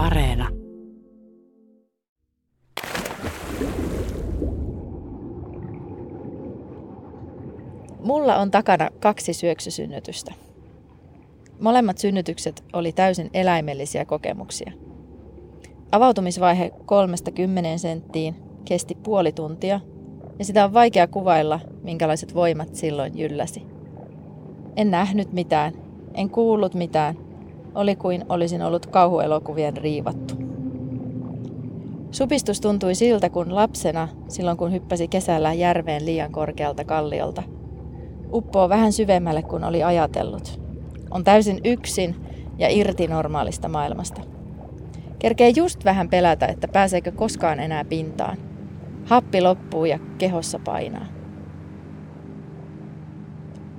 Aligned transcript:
Areena. 0.00 0.48
Mulla 8.04 8.36
on 8.36 8.50
takana 8.50 8.88
kaksi 9.00 9.32
syöksysynnytystä. 9.32 10.34
Molemmat 11.60 11.98
synnytykset 11.98 12.64
oli 12.72 12.92
täysin 12.92 13.30
eläimellisiä 13.34 14.04
kokemuksia. 14.04 14.72
Avautumisvaihe 15.92 16.70
kolmesta 16.86 17.30
kymmeneen 17.30 17.78
senttiin 17.78 18.34
kesti 18.64 18.94
puoli 18.94 19.32
tuntia 19.32 19.80
ja 20.38 20.44
sitä 20.44 20.64
on 20.64 20.72
vaikea 20.72 21.06
kuvailla, 21.06 21.60
minkälaiset 21.82 22.34
voimat 22.34 22.74
silloin 22.74 23.18
jylläsi. 23.18 23.62
En 24.76 24.90
nähnyt 24.90 25.32
mitään, 25.32 25.72
en 26.14 26.30
kuullut 26.30 26.74
mitään, 26.74 27.29
oli 27.74 27.96
kuin 27.96 28.24
olisin 28.28 28.62
ollut 28.62 28.86
kauhuelokuvien 28.86 29.76
riivattu. 29.76 30.34
Supistus 32.10 32.60
tuntui 32.60 32.94
siltä, 32.94 33.30
kun 33.30 33.54
lapsena, 33.54 34.08
silloin 34.28 34.56
kun 34.56 34.72
hyppäsi 34.72 35.08
kesällä 35.08 35.52
järveen 35.52 36.06
liian 36.06 36.32
korkealta 36.32 36.84
kalliolta. 36.84 37.42
Uppoo 38.32 38.68
vähän 38.68 38.92
syvemmälle 38.92 39.42
kuin 39.42 39.64
oli 39.64 39.82
ajatellut. 39.82 40.60
On 41.10 41.24
täysin 41.24 41.60
yksin 41.64 42.16
ja 42.58 42.68
irti 42.70 43.06
normaalista 43.06 43.68
maailmasta. 43.68 44.20
Kerkee 45.18 45.48
just 45.48 45.84
vähän 45.84 46.08
pelätä, 46.08 46.46
että 46.46 46.68
pääseekö 46.68 47.12
koskaan 47.12 47.60
enää 47.60 47.84
pintaan. 47.84 48.36
Happi 49.04 49.40
loppuu 49.40 49.84
ja 49.84 49.98
kehossa 50.18 50.58
painaa. 50.64 51.06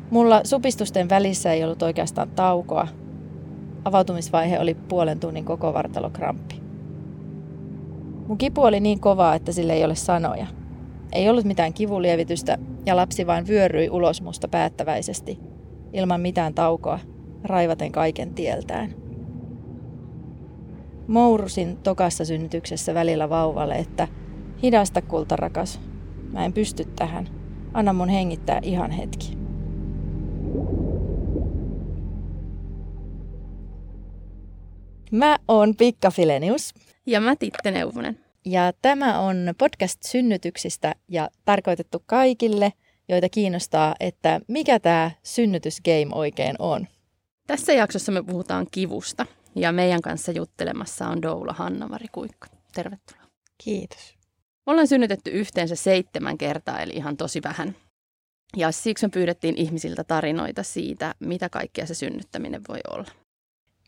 Mulla 0.10 0.42
supistusten 0.44 1.10
välissä 1.10 1.54
ei 1.54 1.64
ollut 1.64 1.82
oikeastaan 1.84 2.30
taukoa. 2.30 2.88
Avautumisvaihe 3.86 4.60
oli 4.60 4.74
puolen 4.74 5.20
tunnin 5.20 5.46
koko 5.46 5.74
vartalokramppi. 5.74 6.62
Mun 8.28 8.38
kipu 8.38 8.62
oli 8.64 8.80
niin 8.80 9.00
kovaa, 9.00 9.36
että 9.36 9.52
sille 9.52 9.74
ei 9.74 9.86
ole 9.86 9.96
sanoja. 9.96 10.48
Ei 11.12 11.30
ollut 11.30 11.46
mitään 11.46 11.74
kivulievitystä 11.74 12.58
ja 12.86 12.96
lapsi 12.96 13.28
vain 13.28 13.48
vyöryi 13.48 13.90
ulos 13.90 14.22
musta 14.22 14.48
päättäväisesti, 14.48 15.40
ilman 15.94 16.22
mitään 16.22 16.54
taukoa, 16.54 17.00
raivaten 17.44 17.92
kaiken 17.92 18.34
tieltään. 18.34 18.96
Mourusin 21.08 21.78
tokassa 21.78 22.26
synnytyksessä 22.26 22.94
välillä 22.94 23.30
vauvalle, 23.30 23.76
että 23.76 24.08
hidasta 24.64 25.02
kultarakas, 25.02 25.80
mä 26.32 26.46
en 26.46 26.54
pysty 26.54 26.86
tähän, 26.96 27.28
anna 27.74 27.94
mun 27.94 28.10
hengittää 28.10 28.60
ihan 28.64 28.92
hetki. 28.92 29.41
Mä 35.12 35.40
oon 35.48 35.76
Pikka 35.76 36.12
Filenius. 36.12 36.74
Ja 37.06 37.22
mä 37.22 37.36
Titte 37.36 37.72
Neuvonen. 37.72 38.20
Ja 38.46 38.74
tämä 38.82 39.20
on 39.20 39.54
podcast 39.58 40.04
synnytyksistä 40.04 40.96
ja 41.08 41.30
tarkoitettu 41.46 42.04
kaikille, 42.06 42.74
joita 43.10 43.30
kiinnostaa, 43.30 43.96
että 44.00 44.42
mikä 44.48 44.80
tämä 44.80 45.12
synnytysgame 45.24 46.08
oikein 46.12 46.56
on. 46.60 46.88
Tässä 47.48 47.74
jaksossa 47.74 48.12
me 48.12 48.24
puhutaan 48.24 48.68
kivusta 48.72 49.26
ja 49.56 49.72
meidän 49.72 50.02
kanssa 50.02 50.32
juttelemassa 50.32 51.08
on 51.08 51.22
Doula 51.22 51.54
Hanna-Mari 51.54 52.08
Kuikko. 52.12 52.48
Tervetuloa. 52.74 53.28
Kiitos. 53.64 54.16
Ollaan 54.66 54.88
synnytetty 54.88 55.32
yhteensä 55.32 55.76
seitsemän 55.76 56.38
kertaa, 56.38 56.80
eli 56.80 56.94
ihan 56.94 57.18
tosi 57.18 57.44
vähän. 57.44 57.76
Ja 58.58 58.72
siksi 58.72 59.06
me 59.06 59.10
pyydettiin 59.10 59.58
ihmisiltä 59.58 60.04
tarinoita 60.04 60.64
siitä, 60.64 61.16
mitä 61.20 61.50
kaikkea 61.50 61.86
se 61.86 61.94
synnyttäminen 61.94 62.62
voi 62.70 62.80
olla. 62.90 63.21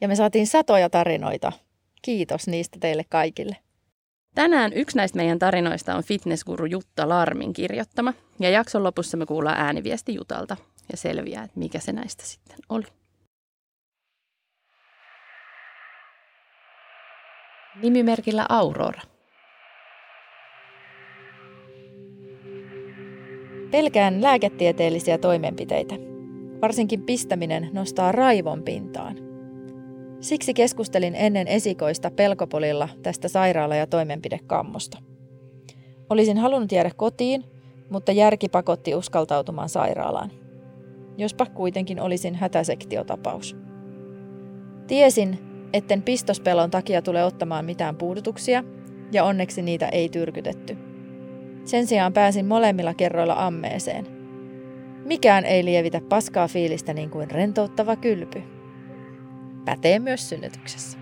Ja 0.04 0.08
me 0.08 0.16
saatiin 0.16 0.48
satoja 0.48 0.90
tarinoita. 0.90 1.52
Kiitos 2.02 2.48
niistä 2.48 2.78
teille 2.80 3.04
kaikille. 3.10 3.58
Tänään 4.36 4.74
yksi 4.74 4.98
näistä 4.98 5.18
meidän 5.18 5.40
tarinoista 5.40 5.96
on 5.96 6.04
fitnessguru 6.04 6.66
Jutta 6.66 7.10
Larmin 7.10 7.54
kirjoittama. 7.54 8.14
Ja 8.40 8.50
jakson 8.50 8.84
lopussa 8.84 9.18
me 9.18 9.26
kuullaan 9.26 9.58
ääniviesti 9.58 10.16
Jutalta 10.16 10.58
ja 10.92 10.98
selviää, 10.98 11.44
että 11.44 11.60
mikä 11.60 11.80
se 11.80 11.92
näistä 11.92 12.24
sitten 12.26 12.58
oli. 12.70 12.84
Nimimerkillä 17.82 18.46
Aurora. 18.50 19.02
Pelkään 23.72 24.22
lääketieteellisiä 24.22 25.18
toimenpiteitä. 25.18 25.96
Varsinkin 26.62 27.02
pistäminen 27.02 27.70
nostaa 27.74 28.12
raivon 28.12 28.64
pintaan. 28.64 29.33
Siksi 30.24 30.54
keskustelin 30.54 31.16
ennen 31.16 31.48
esikoista 31.48 32.12
pelkopolilla 32.12 32.90
tästä 33.02 33.28
sairaala- 33.28 33.76
ja 33.76 33.88
toimenpidekammosta. 33.88 34.98
Olisin 36.10 36.38
halunnut 36.38 36.72
jäädä 36.72 36.92
kotiin, 36.98 37.44
mutta 37.90 38.12
järki 38.12 38.50
pakotti 38.50 38.96
uskaltautumaan 38.96 39.70
sairaalaan. 39.70 40.32
Jospa 41.18 41.46
kuitenkin 41.46 42.00
olisin 42.00 42.36
hätäsektiotapaus. 42.36 43.58
Tiesin, 44.88 45.40
etten 45.74 46.02
pistospelon 46.02 46.72
takia 46.72 47.02
tule 47.02 47.24
ottamaan 47.24 47.66
mitään 47.66 47.96
puudutuksia, 47.96 48.64
ja 49.12 49.24
onneksi 49.24 49.62
niitä 49.62 49.88
ei 49.88 50.10
tyrkytetty. 50.10 50.78
Sen 51.66 51.88
sijaan 51.88 52.14
pääsin 52.14 52.46
molemmilla 52.46 52.94
kerroilla 52.94 53.36
ammeeseen. 53.38 54.08
Mikään 55.06 55.46
ei 55.46 55.66
lievitä 55.66 56.02
paskaa 56.10 56.48
fiilistä 56.48 56.94
niin 56.94 57.10
kuin 57.10 57.32
rentouttava 57.32 57.96
kylpy. 57.96 58.44
Pätee 59.66 60.00
myös 60.00 60.30
synnytyksessä. 60.30 60.98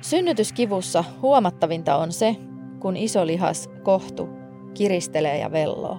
Synnytyskivussa 0.00 1.04
huomattavinta 1.22 1.96
on 1.96 2.12
se, 2.12 2.36
kun 2.80 2.96
iso 2.96 3.26
lihas, 3.26 3.70
kohtu, 3.82 4.28
kiristelee 4.74 5.38
ja 5.38 5.52
velloo. 5.52 5.98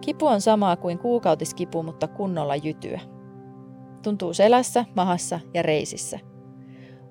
Kipu 0.00 0.26
on 0.26 0.40
samaa 0.40 0.76
kuin 0.76 0.98
kuukautiskipu, 0.98 1.82
mutta 1.82 2.08
kunnolla 2.08 2.56
jytyä. 2.56 3.00
Tuntuu 4.02 4.34
selässä, 4.34 4.84
mahassa 4.96 5.40
ja 5.54 5.62
reisissä. 5.62 6.18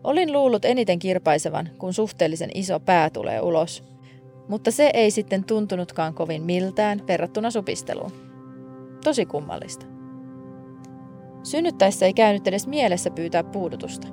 Olin 0.03 0.33
luullut 0.33 0.65
eniten 0.65 0.99
kirpaisevan, 0.99 1.69
kun 1.77 1.93
suhteellisen 1.93 2.49
iso 2.53 2.79
pää 2.79 3.09
tulee 3.09 3.41
ulos, 3.41 3.83
mutta 4.47 4.71
se 4.71 4.91
ei 4.93 5.11
sitten 5.11 5.43
tuntunutkaan 5.43 6.13
kovin 6.13 6.43
miltään 6.43 7.07
verrattuna 7.07 7.51
supisteluun. 7.51 8.11
Tosi 9.03 9.25
kummallista. 9.25 9.90
Synnyttäessä 11.43 12.05
ei 12.05 12.13
käynyt 12.13 12.47
edes 12.47 12.67
mielessä 12.67 13.11
pyytää 13.11 13.43
puudutusta. 13.43 14.07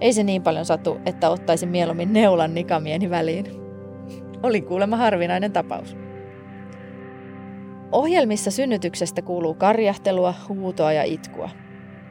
Ei 0.00 0.12
se 0.12 0.22
niin 0.22 0.42
paljon 0.42 0.64
satu, 0.64 0.98
että 1.06 1.30
ottaisin 1.30 1.68
mieluummin 1.68 2.12
neulan 2.12 2.54
nikamieni 2.54 3.10
väliin. 3.10 3.46
Oli 4.42 4.60
kuulemma 4.60 4.96
harvinainen 4.96 5.52
tapaus. 5.52 5.96
Ohjelmissa 7.92 8.50
synnytyksestä 8.50 9.22
kuuluu 9.22 9.54
karjahtelua, 9.54 10.34
huutoa 10.48 10.92
ja 10.92 11.02
itkua. 11.02 11.50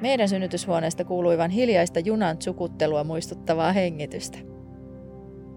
Meidän 0.01 0.29
synnytyshuoneesta 0.29 1.03
kuului 1.03 1.37
vain 1.37 1.51
hiljaista 1.51 1.99
junan 1.99 2.37
sukuttelua 2.39 3.03
muistuttavaa 3.03 3.71
hengitystä. 3.71 4.37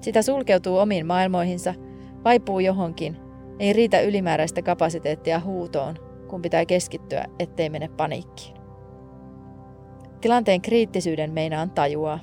Sitä 0.00 0.22
sulkeutuu 0.22 0.78
omiin 0.78 1.06
maailmoihinsa, 1.06 1.74
vaipuu 2.24 2.60
johonkin, 2.60 3.16
ei 3.58 3.72
riitä 3.72 4.00
ylimääräistä 4.00 4.62
kapasiteettia 4.62 5.40
huutoon, 5.40 5.96
kun 6.28 6.42
pitää 6.42 6.66
keskittyä, 6.66 7.24
ettei 7.38 7.70
mene 7.70 7.88
paniikkiin. 7.88 8.53
Tilanteen 10.24 10.62
kriittisyyden 10.62 11.32
meinaan 11.32 11.70
tajua. 11.70 12.18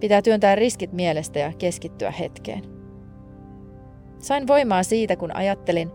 Pitää 0.00 0.22
työntää 0.22 0.54
riskit 0.54 0.92
mielestä 0.92 1.38
ja 1.38 1.52
keskittyä 1.58 2.10
hetkeen. 2.10 2.62
Sain 4.18 4.46
voimaa 4.46 4.82
siitä, 4.82 5.16
kun 5.16 5.36
ajattelin, 5.36 5.90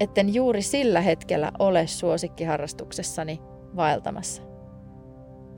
etten 0.00 0.34
juuri 0.34 0.62
sillä 0.62 1.00
hetkellä 1.00 1.52
ole 1.58 1.86
suosikkiharrastuksessani 1.86 3.40
vaeltamassa. 3.76 4.42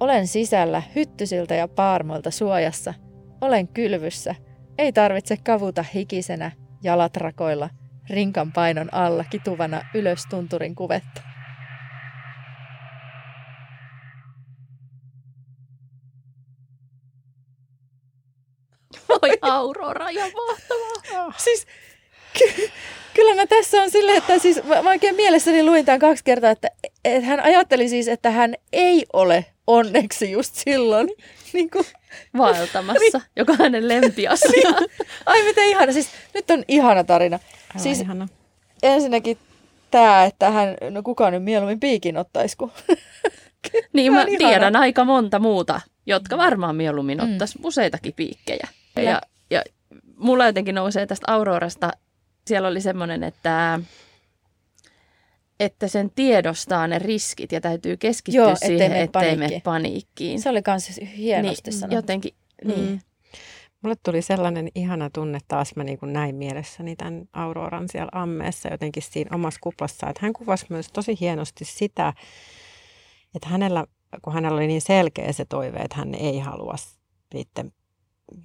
Olen 0.01 0.27
sisällä 0.27 0.83
hyttysiltä 0.95 1.55
ja 1.55 1.69
paarmoilta 1.69 2.31
suojassa. 2.31 2.95
Olen 3.41 3.69
kylvyssä. 3.69 4.35
Ei 4.79 4.93
tarvitse 4.93 5.37
kavuta 5.45 5.85
hikisenä, 5.95 6.53
jalat 6.83 7.17
rakoilla, 7.17 7.71
rinkan 8.11 8.53
painon 8.53 8.95
alla 8.95 9.25
kituvana 9.25 9.83
ylös 9.95 10.23
tunturin 10.31 10.75
kuvetta. 10.75 11.32
Aurora, 19.43 20.11
ja 20.11 20.25
mahtavaa. 20.49 21.33
Siis 21.39 21.67
ky- 22.39 22.71
kyllä 23.15 23.35
mä 23.35 23.47
tässä 23.47 23.83
on 23.83 23.91
silleen, 23.91 24.19
että 24.19 24.39
siis 24.39 24.65
mä, 24.65 24.83
mä 24.83 24.91
oikein 24.91 25.17
mielessäni 25.17 25.63
luin 25.65 25.85
tämän 25.85 26.01
kaksi 26.01 26.25
kertaa, 26.25 26.51
että, 26.51 26.69
että 27.05 27.27
hän 27.27 27.41
ajatteli 27.41 27.89
siis, 27.89 28.09
että 28.09 28.31
hän 28.31 28.55
ei 28.73 29.07
ole 29.13 29.47
onneksi 29.67 30.31
just 30.31 30.55
silloin 30.55 31.09
niin 31.53 31.71
kuin, 31.71 31.85
Vaeltamassa, 32.39 33.21
joka 33.37 33.53
on 33.53 33.59
hänen 33.59 33.89
lempiasia. 33.89 34.51
niin, 34.71 34.91
ai 35.27 35.43
miten 35.43 35.69
ihana, 35.69 35.93
siis 35.93 36.09
nyt 36.35 36.51
on 36.51 36.65
ihana 36.69 37.05
tarina. 37.05 37.39
Aivan 37.69 37.83
siis 37.83 38.01
ihana. 38.01 38.29
ensinnäkin 38.83 39.39
tämä, 39.91 40.25
että 40.25 40.51
hän, 40.51 40.77
no 40.91 41.03
kukaan 41.03 41.33
nyt 41.33 41.45
mieluummin 41.45 41.81
piikin 41.81 42.17
ottaisi, 42.17 42.57
kun 42.57 42.73
Niin 43.93 44.13
mä 44.13 44.23
ihana. 44.23 44.39
tiedän 44.49 44.77
aika 44.77 45.05
monta 45.05 45.39
muuta 45.39 45.81
jotka 46.07 46.37
varmaan 46.39 46.77
mieluummin 46.77 47.19
Mm. 47.19 47.33
ottaisi 47.33 47.59
useitakin 47.65 48.13
piikkejä. 48.17 48.69
Kyllä. 48.95 49.11
Ja, 49.11 49.21
ja 49.53 49.63
mulla 50.17 50.47
jotenkin 50.47 50.75
nousee 50.75 51.07
tästä 51.07 51.33
Aurorasta, 51.33 51.91
siellä 52.47 52.69
oli 52.69 52.81
semmoinen, 52.81 53.23
että, 53.23 53.81
että 55.61 55.89
sen 55.89 56.11
tiedostaa 56.11 56.87
ne 56.87 56.99
riskit 56.99 57.53
ja 57.53 57.61
täytyy 57.61 57.97
keskittyä 57.97 58.43
Joo, 58.43 58.53
ettei 58.53 58.69
siihen, 58.69 58.91
mene 58.91 59.03
ettei 59.03 59.23
mene 59.23 59.37
paniikkiin. 59.37 59.63
paniikkiin. 59.63 60.41
Se 60.41 60.51
oli 60.51 60.63
myös 60.67 61.01
hienosti 61.17 61.71
niin, 61.71 61.79
sanottu. 61.79 61.97
Jotenkin, 61.97 62.35
niin. 62.65 62.91
Mm. 62.91 63.01
Mulle 63.83 63.97
tuli 64.03 64.23
sellainen 64.23 64.69
ihana 64.75 65.11
tunne 65.11 65.39
taas, 65.49 65.77
mä 65.77 65.85
niin 65.85 65.99
kuin 65.99 66.13
näin 66.13 66.35
mielessäni 66.35 66.97
tämän 66.97 67.29
Auroran 67.33 67.89
siellä 67.89 68.11
ammeessa 68.13 68.69
jotenkin 68.69 69.03
siinä 69.03 69.37
omassa 69.37 69.61
kuplassa, 69.63 70.09
että 70.11 70.21
hän 70.23 70.33
kuvasi 70.33 70.67
myös 70.69 70.89
tosi 70.93 71.21
hienosti 71.21 71.65
sitä, 71.65 72.13
että 73.35 73.49
hänellä, 73.49 73.87
kun 74.23 74.33
hänellä 74.33 74.57
oli 74.57 74.67
niin 74.67 74.81
selkeä 74.81 75.33
se 75.33 75.45
toive, 75.45 75.79
että 75.79 75.97
hän 75.97 76.15
ei 76.15 76.39
halua 76.39 76.75
niiden 77.35 77.73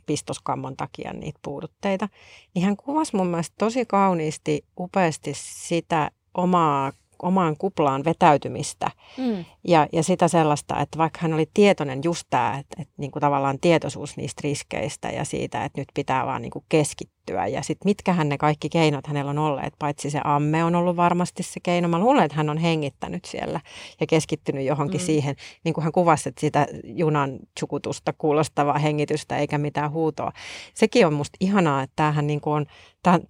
pistoskammon 0.05 0.77
takia 0.77 1.13
niitä 1.13 1.39
puudutteita, 1.43 2.09
niin 2.55 2.65
hän 2.65 2.77
kuvasi 2.77 3.15
mun 3.15 3.27
mielestä 3.27 3.55
tosi 3.57 3.85
kauniisti, 3.85 4.65
upeasti 4.79 5.31
sitä 5.35 6.11
omaa, 6.33 6.91
omaan 7.21 7.55
kuplaan 7.57 8.03
vetäytymistä 8.05 8.91
Mm. 9.17 9.45
ja, 9.67 9.87
ja 9.93 10.03
sitä 10.03 10.27
sellaista, 10.27 10.79
että 10.79 10.97
vaikka 10.97 11.19
hän 11.21 11.33
oli 11.33 11.49
tietoinen 11.53 12.01
just 12.03 12.23
tämä, 12.29 12.57
että, 12.59 12.81
että 12.81 12.93
niin 12.97 13.11
kuin 13.11 13.21
tavallaan 13.21 13.59
tietoisuus 13.59 14.17
niistä 14.17 14.41
riskeistä 14.43 15.07
ja 15.09 15.25
siitä, 15.25 15.65
että 15.65 15.81
nyt 15.81 15.87
pitää 15.93 16.25
vaan 16.25 16.41
niin 16.41 16.51
kuin 16.51 16.65
keskittyä. 16.69 17.17
Ja 17.47 17.61
sitten 17.63 17.89
mitkähän 17.89 18.29
ne 18.29 18.37
kaikki 18.37 18.69
keinot 18.69 19.07
hänellä 19.07 19.29
on 19.29 19.37
olleet, 19.37 19.73
paitsi 19.79 20.09
se 20.09 20.21
amme 20.23 20.63
on 20.63 20.75
ollut 20.75 20.95
varmasti 20.95 21.43
se 21.43 21.59
keino. 21.63 21.87
Mä 21.87 21.99
luulen, 21.99 22.23
että 22.23 22.37
hän 22.37 22.49
on 22.49 22.57
hengittänyt 22.57 23.25
siellä 23.25 23.59
ja 23.99 24.07
keskittynyt 24.07 24.65
johonkin 24.65 25.01
Mm. 25.01 25.05
siihen, 25.05 25.35
niin 25.63 25.73
kuin 25.73 25.83
hän 25.83 25.93
kuvasi, 25.93 26.29
että 26.29 26.41
sitä 26.41 26.67
junan 26.83 27.39
chukutusta 27.59 28.13
kuulostavaa 28.17 28.77
hengitystä 28.77 29.37
eikä 29.37 29.57
mitään 29.57 29.91
huutoa. 29.91 30.31
Sekin 30.73 31.07
on 31.07 31.13
musta 31.13 31.37
ihanaa, 31.39 31.81
että 31.83 31.93
tämähän 31.95 32.27
niin 32.27 32.41
kuin 32.41 32.53
on, 32.53 32.65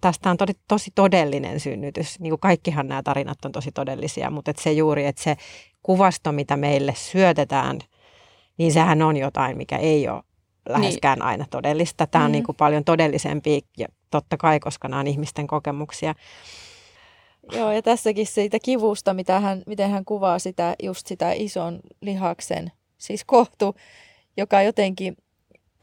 tästä 0.00 0.30
on 0.30 0.36
tosi, 0.36 0.52
tosi 0.68 0.90
todellinen 0.94 1.60
synnytys. 1.60 2.20
Niin 2.20 2.30
kuin 2.30 2.40
kaikkihan 2.40 2.88
nämä 2.88 3.02
tarinat 3.02 3.44
on 3.44 3.52
tosi 3.52 3.72
todellisia, 3.78 4.30
mutta 4.30 4.50
että 4.50 4.62
se 4.62 4.72
juuri, 4.72 5.06
että 5.06 5.22
se 5.22 5.36
kuvasto, 5.82 6.32
mitä 6.32 6.56
meille 6.56 6.94
syötetään, 6.96 7.78
niin 8.58 8.72
sehän 8.72 9.02
on 9.02 9.16
jotain, 9.16 9.56
mikä 9.56 9.76
ei 9.76 10.08
ole 10.08 10.22
läheskään 10.68 11.22
aina 11.22 11.44
todellista. 11.50 12.06
Tämä 12.06 12.24
on 12.24 12.30
Mm. 12.30 12.32
niin 12.32 12.44
kuin 12.44 12.56
paljon 12.56 12.84
todellisempi 12.84 13.60
ja 13.78 13.86
totta 14.10 14.36
kai, 14.36 14.60
koska 14.60 14.88
nämä 14.88 15.00
on 15.00 15.06
ihmisten 15.06 15.46
kokemuksia. 15.46 16.14
Joo, 17.52 17.72
ja 17.72 17.82
tässäkin 17.82 18.26
siitä 18.26 18.58
kivusta, 18.62 19.14
mitä 19.14 19.40
hän, 19.40 19.62
miten 19.66 19.90
hän 19.90 20.04
kuvaa 20.04 20.38
sitä, 20.38 20.74
just 20.82 21.06
sitä 21.06 21.32
ison 21.32 21.80
lihaksen, 22.00 22.72
siis 22.98 23.24
kohtu, 23.24 23.74
joka 24.36 24.62
jotenkin, 24.62 25.16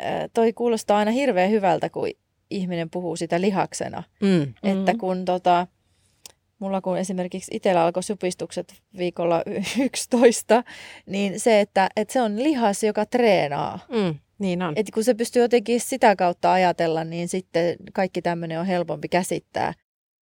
äh, 0.03 0.29
toi 0.33 0.53
kuulostaa 0.53 0.97
aina 0.97 1.11
hirveän 1.11 1.51
hyvältä, 1.51 1.89
kun 1.89 2.09
ihminen 2.49 2.89
puhuu 2.89 3.15
sitä 3.15 3.41
lihaksena. 3.41 4.03
Mm. 4.21 4.27
Mm. 4.29 4.53
Että 4.63 4.93
kun 4.99 5.25
tota, 5.25 5.67
mulla 6.59 6.81
kun 6.81 6.97
esimerkiksi 6.97 7.51
itsellä 7.53 7.83
alkoi 7.83 8.03
supistukset 8.03 8.81
viikolla 8.97 9.43
11, 9.79 10.63
niin 11.05 11.39
se, 11.39 11.59
että, 11.59 11.89
että 11.95 12.13
se 12.13 12.21
on 12.21 12.43
lihas, 12.43 12.83
joka 12.83 13.05
treenaa. 13.05 13.79
Mm. 13.89 14.19
Niin 14.39 14.61
on. 14.61 14.73
Et 14.75 14.91
kun 14.93 15.03
se 15.03 15.13
pystyy 15.13 15.41
jotenkin 15.41 15.81
sitä 15.81 16.15
kautta 16.15 16.53
ajatella, 16.53 17.03
niin 17.03 17.27
sitten 17.27 17.75
kaikki 17.93 18.21
tämmöinen 18.21 18.59
on 18.59 18.65
helpompi 18.65 19.09
käsittää. 19.09 19.73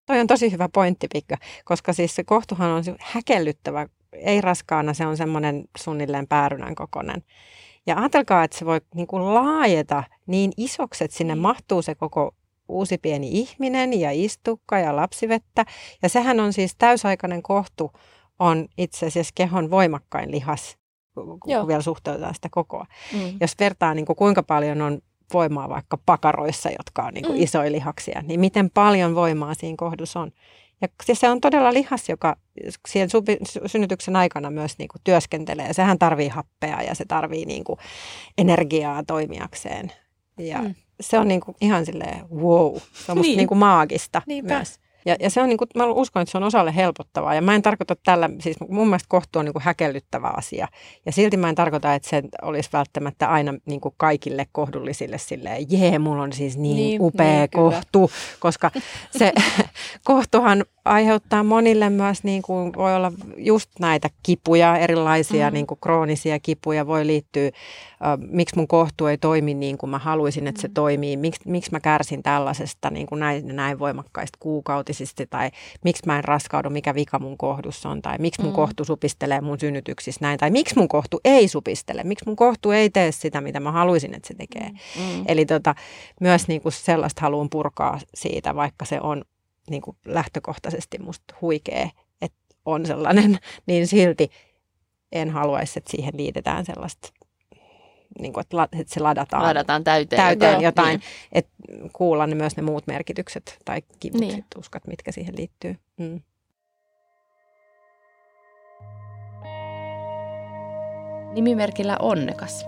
Toi 0.06 0.20
on 0.20 0.26
tosi 0.26 0.52
hyvä 0.52 0.68
pointti, 0.68 1.08
Pikka, 1.12 1.36
koska 1.64 1.92
siis 1.92 2.14
se 2.14 2.24
kohtuhan 2.24 2.70
on 2.70 2.84
häkellyttävä. 3.00 3.86
Ei 4.12 4.40
raskaana, 4.40 4.94
se 4.94 5.06
on 5.06 5.16
semmoinen 5.16 5.64
suunnilleen 5.78 6.26
päärynän 6.26 6.74
kokonen. 6.74 7.22
Ja 7.86 7.96
ajatelkaa, 7.98 8.44
että 8.44 8.58
se 8.58 8.66
voi 8.66 8.80
niin 8.94 9.06
kuin 9.06 9.34
laajeta 9.34 10.04
niin 10.26 10.52
isoksi, 10.56 11.04
että 11.04 11.16
sinne 11.16 11.34
mahtuu 11.34 11.82
se 11.82 11.94
koko 11.94 12.34
uusi 12.68 12.98
pieni 12.98 13.28
ihminen 13.32 14.00
ja 14.00 14.10
istukka 14.12 14.78
ja 14.78 14.96
lapsivettä. 14.96 15.64
Ja 16.02 16.08
sehän 16.08 16.40
on 16.40 16.52
siis 16.52 16.74
täysaikainen 16.78 17.42
kohtu, 17.42 17.92
on 18.38 18.68
itse 18.78 19.06
asiassa 19.06 19.32
kehon 19.34 19.70
voimakkain 19.70 20.30
lihas, 20.30 20.76
kun 21.14 21.38
Joo. 21.46 21.66
vielä 21.68 21.82
suhteutetaan 21.82 22.34
sitä 22.34 22.48
kokoa. 22.50 22.86
Mm. 23.12 23.20
Jos 23.40 23.54
vertaa 23.60 23.94
niin 23.94 24.06
kuin 24.06 24.16
kuinka 24.16 24.42
paljon 24.42 24.82
on 24.82 24.98
voimaa 25.34 25.68
vaikka 25.68 25.98
pakaroissa, 26.06 26.70
jotka 26.78 27.02
on 27.02 27.14
niin 27.14 27.24
kuin 27.24 27.36
Mm. 27.38 27.42
isoja 27.42 27.72
lihaksia, 27.72 28.22
niin 28.26 28.40
miten 28.40 28.70
paljon 28.70 29.14
voimaa 29.14 29.54
siinä 29.54 29.76
kohdussa 29.78 30.20
on. 30.20 30.32
Ja 30.80 30.88
se- 31.04 31.14
se 31.14 31.30
on 31.30 31.40
todella 31.40 31.72
lihas, 31.72 32.08
joka 32.08 32.36
siihen 32.88 33.08
synnytyksen 33.66 34.16
aikana 34.16 34.50
myös 34.50 34.78
niin 34.78 34.88
kuin 34.88 35.00
työskentelee. 35.04 35.72
Sehän 35.72 35.98
tarvii 35.98 36.28
happea 36.28 36.82
ja 36.82 36.94
se 36.94 37.04
tarvii 37.04 37.44
niin 37.44 37.64
kuin 37.64 37.78
energiaa 38.38 39.02
toimijakseen. 39.06 39.92
Ja 40.38 40.58
Mm. 40.58 40.74
Se 41.02 41.18
on 41.18 41.28
niin 41.28 41.40
kuin 41.40 41.56
ihan 41.60 41.86
silleen 41.86 42.18
wow. 42.34 42.76
Se 42.76 42.80
on 42.80 42.82
musta 42.96 43.12
Niin. 43.14 43.22
niin. 43.22 43.36
Niin 43.36 43.48
kuin 43.48 43.58
maagista 43.58 44.22
Niinpä. 44.26 44.54
myös. 44.58 44.80
Ja, 45.04 45.16
ja 45.20 45.30
se 45.30 45.42
on 45.42 45.48
niin 45.48 45.58
kuin, 45.58 45.68
mä 45.76 45.86
uskon, 45.86 46.22
että 46.22 46.30
se 46.32 46.38
on 46.38 46.44
osalle 46.44 46.76
helpottavaa. 46.76 47.34
Ja 47.34 47.42
mä 47.42 47.54
en 47.54 47.62
tarkoita 47.62 47.96
tällä, 48.04 48.30
siis 48.40 48.56
mun 48.68 48.86
mielestä 48.88 49.06
kohtu 49.08 49.38
on 49.38 49.44
niin 49.44 49.52
kuin 49.52 49.62
häkellyttävä 49.62 50.32
asia. 50.36 50.68
Ja 51.06 51.12
silti 51.12 51.36
mä 51.36 51.48
en 51.48 51.54
tarkoita, 51.54 51.94
että 51.94 52.08
se 52.08 52.22
olisi 52.42 52.68
välttämättä 52.72 53.28
aina 53.28 53.54
niin 53.66 53.80
kuin 53.80 53.94
kaikille 53.96 54.46
kohdullisille 54.52 55.18
silleen, 55.18 55.66
jee, 55.70 55.98
mulla 55.98 56.22
on 56.22 56.32
siis 56.32 56.56
niin, 56.56 56.76
Niin, 56.76 56.88
niin 56.88 57.02
upea 57.02 57.26
niin, 57.26 57.38
niin, 57.38 57.50
kyllä. 57.50 57.70
kohtu. 57.70 58.10
Koska 58.40 58.70
se 59.10 59.32
kohtuhan 60.04 60.64
aiheuttaa 60.84 61.42
monille 61.42 61.90
myös, 61.90 62.24
niin 62.24 62.42
kuin 62.42 62.72
voi 62.76 62.96
olla 62.96 63.12
just 63.36 63.70
näitä 63.80 64.08
kipuja, 64.22 64.76
erilaisia 64.76 65.50
Mm. 65.50 65.54
niin 65.54 65.66
kuin 65.66 65.80
kroonisia 65.82 66.38
kipuja 66.38 66.86
voi 66.86 67.06
liittyä, 67.06 67.46
äh, 67.46 67.52
miksi 68.30 68.56
mun 68.56 68.68
kohtu 68.68 69.06
ei 69.06 69.18
toimi 69.18 69.54
niin 69.54 69.78
kuin 69.78 69.90
mä 69.90 69.98
haluaisin, 69.98 70.46
että 70.46 70.60
se 70.60 70.68
Mm. 70.68 70.74
toimii, 70.74 71.16
miksi, 71.16 71.40
miksi 71.46 71.72
mä 71.72 71.80
kärsin 71.80 72.22
tällaisesta 72.22 72.90
niin 72.90 73.06
kuin 73.06 73.18
näin, 73.20 73.56
näin 73.56 73.78
voimakkaista 73.78 74.36
kuukautisista, 74.40 74.91
tai 75.30 75.50
miksi 75.84 76.02
mä 76.06 76.18
en 76.18 76.24
raskaudu, 76.24 76.70
mikä 76.70 76.94
vika 76.94 77.18
mun 77.18 77.38
kohdussa 77.38 77.88
on, 77.88 78.02
tai 78.02 78.16
miksi 78.18 78.42
mun 78.42 78.50
Mm. 78.50 78.52
mm. 78.52 78.56
kohtu 78.56 78.84
supistelee 78.84 79.40
mun 79.40 79.60
synnytyksissä 79.60 80.18
näin, 80.22 80.38
tai 80.38 80.50
miksi 80.50 80.78
mun 80.78 80.88
kohtu 80.88 81.20
ei 81.24 81.48
supistele, 81.48 82.02
miksi 82.04 82.24
mun 82.26 82.36
kohtu 82.36 82.70
ei 82.70 82.90
tee 82.90 83.12
sitä, 83.12 83.40
mitä 83.40 83.60
mä 83.60 83.72
haluaisin, 83.72 84.14
että 84.14 84.28
se 84.28 84.34
tekee. 84.34 84.70
Mm. 84.70 85.24
Eli 85.28 85.46
tota, 85.46 85.74
myös 86.20 86.48
niin 86.48 86.60
kuin 86.62 86.72
sellaista 86.72 87.20
haluan 87.20 87.50
purkaa 87.50 88.00
siitä, 88.14 88.54
vaikka 88.54 88.84
se 88.84 89.00
on 89.00 89.24
niin 89.70 89.82
kuin 89.82 89.96
lähtökohtaisesti 90.04 90.98
musta 90.98 91.34
huikea, 91.40 91.90
että 92.22 92.38
on 92.64 92.86
sellainen, 92.86 93.38
niin 93.66 93.86
silti 93.86 94.30
en 95.12 95.30
haluaisi, 95.30 95.78
että 95.78 95.90
siihen 95.90 96.16
liitetään 96.16 96.64
sellaista, 96.64 97.08
niin 98.18 98.32
kuin, 98.32 98.40
että, 98.42 98.56
la, 98.56 98.64
että 98.80 98.94
se 98.94 99.00
ladataan, 99.00 99.42
Ladataan 99.42 99.84
täyteen. 99.84 100.22
täyteen 100.22 100.52
Joo, 100.52 100.62
jotain, 100.62 100.88
Niin. 100.88 101.00
että 101.32 101.52
kuulla 101.92 102.26
ne 102.26 102.34
myös 102.34 102.56
ne 102.56 102.62
muut 102.62 102.86
merkitykset 102.86 103.58
tai 103.64 103.82
kivut, 104.00 104.20
Niin. 104.20 104.44
tuskat, 104.54 104.86
mitkä 104.86 105.12
siihen 105.12 105.36
liittyy. 105.36 105.76
Mm. 105.98 106.20
Nimimerkillä 111.32 111.96
onnekas. 112.00 112.66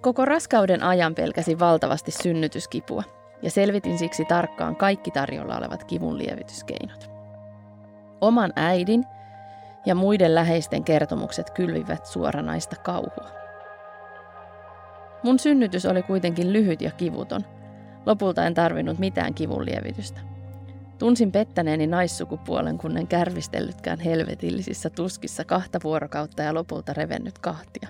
Koko 0.00 0.24
raskauden 0.24 0.82
ajan 0.82 1.14
pelkäsin 1.14 1.58
valtavasti 1.58 2.10
synnytyskipua 2.10 3.02
ja 3.42 3.50
selvitin 3.50 3.98
siksi 3.98 4.24
tarkkaan 4.24 4.76
kaikki 4.76 5.10
tarjolla 5.10 5.56
olevat 5.56 5.84
kivun 5.84 6.18
lievityskeinot. 6.18 7.10
Oman 8.20 8.52
äidin 8.56 9.04
ja 9.86 9.94
muiden 9.94 10.34
läheisten 10.34 10.84
kertomukset 10.84 11.50
kylvivät 11.50 12.06
suoranaista 12.06 12.76
kauhua. 12.76 13.30
Mun 15.22 15.38
synnytys 15.38 15.86
oli 15.86 16.02
kuitenkin 16.02 16.52
lyhyt 16.52 16.82
ja 16.82 16.90
kivuton. 16.90 17.44
Lopulta 18.06 18.46
en 18.46 18.54
tarvinnut 18.54 18.98
mitään 18.98 19.34
kivun 19.34 19.66
lievitystä. 19.66 20.20
Tunsin 20.98 21.32
pettäneeni 21.32 21.86
naissukupuolen, 21.86 22.78
kun 22.78 22.96
en 22.96 23.06
kärvistellytkään 23.06 24.00
helvetillisissä 24.00 24.90
tuskissa 24.90 25.44
kahta 25.44 25.78
vuorokautta 25.84 26.42
ja 26.42 26.54
lopulta 26.54 26.92
revennyt 26.92 27.38
kahtia. 27.38 27.88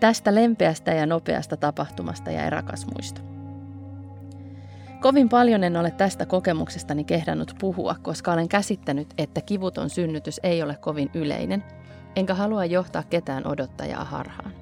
Tästä 0.00 0.34
lempeästä 0.34 0.92
ja 0.94 1.06
nopeasta 1.06 1.56
tapahtumasta 1.56 2.30
jäi 2.30 2.50
rakas 2.50 2.86
muisto. 2.86 3.20
Kovin 5.00 5.28
paljon 5.28 5.64
en 5.64 5.76
ole 5.76 5.90
tästä 5.90 6.26
kokemuksestani 6.26 7.04
kehdannut 7.04 7.54
puhua, 7.60 7.96
koska 8.02 8.32
olen 8.32 8.48
käsittänyt, 8.48 9.14
että 9.18 9.40
kivuton 9.40 9.90
synnytys 9.90 10.40
ei 10.42 10.62
ole 10.62 10.76
kovin 10.76 11.10
yleinen, 11.14 11.64
enkä 12.16 12.34
halua 12.34 12.64
johtaa 12.64 13.02
ketään 13.02 13.46
odottajaa 13.46 14.04
harhaan. 14.04 14.52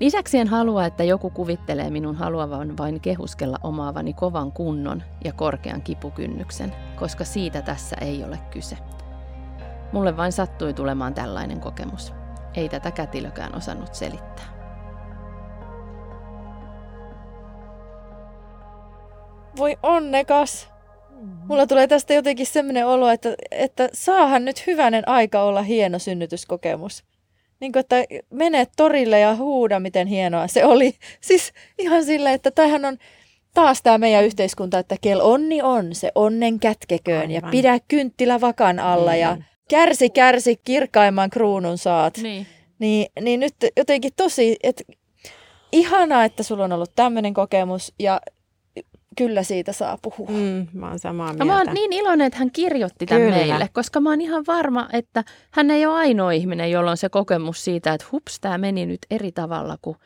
Lisäksi 0.00 0.38
en 0.38 0.48
halua, 0.48 0.86
että 0.86 1.04
joku 1.04 1.30
kuvittelee 1.30 1.90
minun 1.90 2.14
haluavan 2.14 2.76
vain 2.76 3.00
kehuskella 3.00 3.58
omaavani 3.62 4.12
kovan 4.12 4.52
kunnon 4.52 5.02
ja 5.24 5.32
korkean 5.32 5.82
kipukynnyksen, 5.82 6.72
koska 6.96 7.24
siitä 7.24 7.62
tässä 7.62 7.96
ei 8.00 8.24
ole 8.24 8.38
kyse. 8.50 8.78
Mulle 9.92 10.16
vain 10.16 10.32
sattui 10.32 10.74
tulemaan 10.74 11.14
tällainen 11.14 11.60
kokemus. 11.60 12.12
Ei 12.54 12.68
tätä 12.68 12.90
kätilökään 12.90 13.54
osannut 13.54 13.94
selittää. 13.94 14.53
Voi 19.56 19.76
onnekas! 19.82 20.68
Mulla 21.48 21.66
tulee 21.66 21.86
tästä 21.86 22.14
jotenkin 22.14 22.46
semmoinen 22.46 22.86
olo, 22.86 23.08
että, 23.10 23.34
että 23.50 23.88
saahan 23.92 24.44
nyt 24.44 24.66
hyvänen 24.66 25.08
aika 25.08 25.42
olla 25.42 25.62
hieno 25.62 25.98
synnytyskokemus. 25.98 27.04
Niin 27.60 27.72
kuin, 27.72 27.80
että 27.80 27.96
mene 28.30 28.66
torille 28.76 29.20
ja 29.20 29.36
huuda, 29.36 29.80
miten 29.80 30.06
hienoa 30.06 30.46
se 30.46 30.64
oli. 30.64 30.94
Siis 31.20 31.52
ihan 31.78 32.04
silleen, 32.04 32.34
että 32.34 32.50
tämähän 32.50 32.84
on 32.84 32.98
taas 33.54 33.82
tämä 33.82 33.98
meidän 33.98 34.24
yhteiskunta, 34.24 34.78
että 34.78 34.96
kel 35.00 35.20
onni 35.20 35.62
on, 35.62 35.94
se 35.94 36.12
onnen 36.14 36.60
kätkeköön 36.60 37.20
Aivan. 37.20 37.34
ja 37.34 37.42
pidä 37.50 37.78
kynttilä 37.88 38.40
vakan 38.40 38.78
alla 38.78 39.12
mm. 39.12 39.18
ja 39.18 39.36
kärsi, 39.68 40.10
kärsi, 40.10 40.56
kirkkaimman 40.64 41.30
kruunun 41.30 41.78
saat. 41.78 42.18
Niin. 42.18 42.46
Niin, 42.78 43.06
niin 43.20 43.40
nyt 43.40 43.54
jotenkin 43.76 44.12
tosi, 44.16 44.56
että 44.62 44.84
ihanaa, 45.72 46.24
että 46.24 46.42
sulla 46.42 46.64
on 46.64 46.72
ollut 46.72 46.94
tämmöinen 46.94 47.34
kokemus 47.34 47.92
ja 47.98 48.20
kyllä 49.16 49.42
siitä 49.42 49.72
saa 49.72 49.98
puhua. 50.02 50.28
Mm, 50.30 50.66
mä 50.72 50.88
oon 50.88 50.98
samaa 50.98 51.26
mieltä. 51.26 51.44
No, 51.44 51.52
mä 51.52 51.58
oon 51.58 51.74
niin 51.74 51.92
iloinen, 51.92 52.26
että 52.26 52.38
hän 52.38 52.50
kirjoitti 52.50 53.06
tämän 53.06 53.22
kyllä. 53.22 53.36
meille, 53.36 53.68
koska 53.72 54.00
mä 54.00 54.10
oon 54.10 54.20
ihan 54.20 54.44
varma, 54.46 54.88
että 54.92 55.24
hän 55.50 55.70
ei 55.70 55.86
ole 55.86 55.94
ainoa 55.94 56.32
ihminen, 56.32 56.70
jolla 56.70 56.90
on 56.90 56.96
se 56.96 57.08
kokemus 57.08 57.64
siitä, 57.64 57.94
että 57.94 58.06
hups, 58.12 58.40
tämä 58.40 58.58
meni 58.58 58.86
nyt 58.86 59.00
eri 59.10 59.32
tavalla 59.32 59.78
kuin 59.82 59.96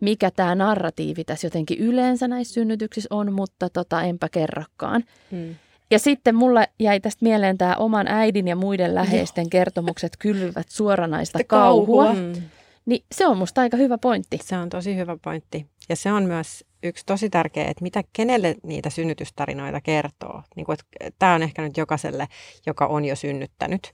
mikä 0.00 0.30
tämä 0.30 0.54
narratiivi 0.54 1.24
tässä 1.24 1.46
jotenkin 1.46 1.78
yleensä 1.78 2.28
näissä 2.28 2.54
synnytyksissä 2.54 3.08
on, 3.10 3.32
mutta 3.32 3.70
tota, 3.70 4.02
enpä 4.02 4.28
kerrakaan. 4.28 5.04
Mm. 5.30 5.54
Ja 5.90 5.98
sitten 5.98 6.34
mulle 6.34 6.68
jäi 6.80 7.00
tästä 7.00 7.24
mieleen 7.24 7.58
tämä 7.58 7.74
oman 7.76 8.08
äidin 8.08 8.48
ja 8.48 8.56
muiden 8.56 8.94
läheisten 8.94 9.42
Joo. 9.42 9.50
kertomukset 9.50 10.12
kylvyvät 10.18 10.68
suoranaista 10.68 11.38
kauhua. 11.46 12.04
kauhua. 12.04 12.22
Mm. 12.22 12.42
Niin 12.86 13.04
se 13.14 13.26
on 13.26 13.38
musta 13.38 13.60
aika 13.60 13.76
hyvä 13.76 13.98
pointti. 13.98 14.38
Se 14.42 14.56
on 14.56 14.68
tosi 14.68 14.96
hyvä 14.96 15.16
pointti. 15.24 15.66
Ja 15.88 15.96
se 15.96 16.12
on 16.12 16.24
myös 16.24 16.64
yksi 16.82 17.06
tosi 17.06 17.30
tärkeä, 17.30 17.64
että 17.64 17.82
mitä, 17.82 18.02
kenelle 18.12 18.54
niitä 18.62 18.90
synnytystarinoita 18.90 19.80
kertoo. 19.80 20.42
Niin 20.56 20.66
kuin, 20.66 20.78
että 21.00 21.16
tämä 21.18 21.34
on 21.34 21.42
ehkä 21.42 21.62
nyt 21.62 21.76
jokaiselle, 21.76 22.28
joka 22.66 22.86
on 22.86 23.04
jo 23.04 23.16
synnyttänyt. 23.16 23.92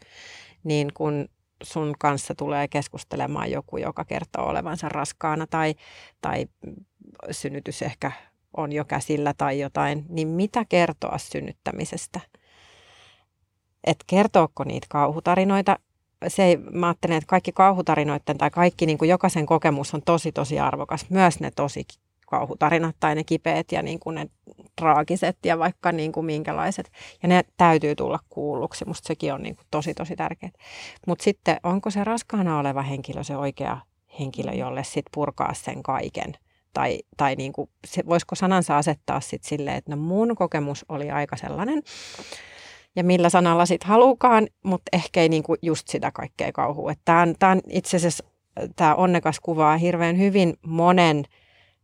Niin 0.64 0.92
kun 0.94 1.28
sun 1.62 1.94
kanssa 1.98 2.34
tulee 2.34 2.68
keskustelemaan 2.68 3.50
joku, 3.50 3.76
joka 3.76 4.04
kertoo 4.04 4.48
olevansa 4.48 4.88
raskaana 4.88 5.46
tai, 5.46 5.74
tai 6.20 6.46
synnytys 7.30 7.82
ehkä 7.82 8.12
on 8.56 8.72
jo 8.72 8.84
käsillä 8.84 9.34
tai 9.38 9.60
jotain, 9.60 10.04
niin 10.08 10.28
mitä 10.28 10.64
kertoa 10.68 11.18
synnyttämisestä? 11.18 12.20
Että 13.84 14.04
kertooko 14.06 14.64
niitä 14.64 14.86
kauhutarinoita? 14.90 15.78
Se 16.28 16.44
ei, 16.44 16.56
mä 16.56 16.86
ajattelen, 16.86 17.16
että 17.16 17.28
kaikki 17.28 17.52
kauhutarinoiden 17.52 18.38
tai 18.38 18.50
kaikki 18.50 18.86
niin 18.86 18.98
kuin 18.98 19.08
jokaisen 19.08 19.46
kokemus 19.46 19.94
on 19.94 20.02
tosi 20.02 20.32
tosi 20.32 20.58
arvokas, 20.58 21.10
myös 21.10 21.40
ne 21.40 21.50
tosi 21.50 21.84
kauhutarinat 22.26 22.96
tai 23.00 23.14
ne 23.14 23.24
kipeät 23.24 23.72
ja 23.72 23.82
niin 23.82 23.98
kuin 24.00 24.14
ne 24.14 24.26
traagiset 24.76 25.38
ja 25.44 25.58
vaikka 25.58 25.92
niin 25.92 26.12
kuin 26.12 26.26
minkälaiset. 26.26 26.90
Ja 27.22 27.28
ne 27.28 27.44
täytyy 27.56 27.94
tulla 27.94 28.18
kuulluksi. 28.28 28.84
Musta 28.84 29.06
sekin 29.06 29.34
on 29.34 29.42
niin 29.42 29.56
kuin 29.56 29.66
tosi 29.70 29.94
tosi 29.94 30.16
tärkeää. 30.16 30.52
Mutta 31.06 31.24
sitten 31.24 31.56
onko 31.62 31.90
se 31.90 32.04
raskaana 32.04 32.58
oleva 32.58 32.82
henkilö 32.82 33.24
se 33.24 33.36
oikea 33.36 33.80
henkilö, 34.20 34.52
jolle 34.52 34.84
sit 34.84 35.06
purkaa 35.14 35.54
sen 35.54 35.82
kaiken? 35.82 36.32
Tai, 36.72 36.98
tai 37.16 37.34
niin 37.34 37.52
kuin, 37.52 37.70
se, 37.86 38.02
voisiko 38.06 38.34
sanansa 38.34 38.78
asettaa 38.78 39.20
sitten 39.20 39.48
silleen, 39.48 39.76
että 39.76 39.90
no 39.90 39.96
mun 39.96 40.34
kokemus 40.36 40.84
oli 40.88 41.10
aika 41.10 41.36
sellainen, 41.36 41.82
ja 42.96 43.04
millä 43.04 43.28
sanalla 43.28 43.66
sitten 43.66 43.88
halukaan, 43.88 44.46
mutta 44.62 44.88
ehkä 44.92 45.20
ei 45.20 45.28
niinku 45.28 45.56
just 45.62 45.88
sitä 45.88 46.10
kaikkea 46.10 46.52
kauhua. 46.52 46.92
Tämä 47.04 47.22
on, 47.22 47.34
on 47.50 47.60
itse 47.70 47.96
asiassa, 47.96 48.24
tämä 48.76 48.94
onnekas 48.94 49.40
kuvaa 49.40 49.76
hirveän 49.76 50.18
hyvin 50.18 50.54
monen 50.66 51.24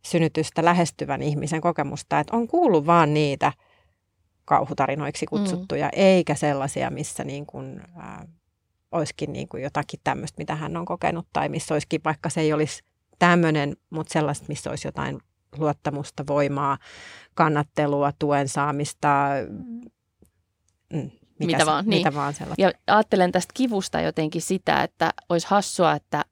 synnytystä 0.05 0.65
lähestyvän 0.65 1.21
ihmisen 1.21 1.61
kokemusta, 1.61 2.19
että 2.19 2.35
on 2.35 2.47
kuullut 2.47 2.85
vaan 2.85 3.13
niitä 3.13 3.53
kauhutarinoiksi 4.45 5.25
kutsuttuja, 5.25 5.85
mm. 5.85 5.91
eikä 5.93 6.35
sellaisia, 6.35 6.89
missä 6.89 7.23
niin 7.23 7.45
kuin, 7.45 7.81
äh, 7.99 8.27
olisikin 8.91 9.33
niin 9.33 9.47
kuin 9.47 9.63
jotakin 9.63 9.99
tämmöistä, 10.03 10.41
mitä 10.41 10.55
hän 10.55 10.77
on 10.77 10.85
kokenut, 10.85 11.27
tai 11.33 11.49
missä 11.49 11.73
olisikin, 11.73 12.01
vaikka 12.05 12.29
se 12.29 12.41
ei 12.41 12.53
olisi 12.53 12.83
tämmöinen, 13.19 13.75
mutta 13.89 14.13
sellaista, 14.13 14.45
missä 14.47 14.69
olisi 14.69 14.87
jotain 14.87 15.19
luottamusta, 15.57 16.23
voimaa, 16.27 16.77
kannattelua, 17.33 18.11
tuen 18.19 18.47
saamista, 18.47 19.27
mm, 20.93 21.11
mitä, 21.39 21.59
se, 21.59 21.65
vaan, 21.65 21.85
mitä 21.87 22.09
niin. 22.09 22.15
vaan 22.15 22.33
sellaista. 22.33 22.61
Ja 22.61 22.71
ajattelen 22.87 23.31
tästä 23.31 23.51
kivusta 23.53 24.01
jotenkin 24.01 24.41
sitä, 24.41 24.83
että 24.83 25.13
olisi 25.29 25.47
hassua, 25.49 25.93
että 25.93 26.25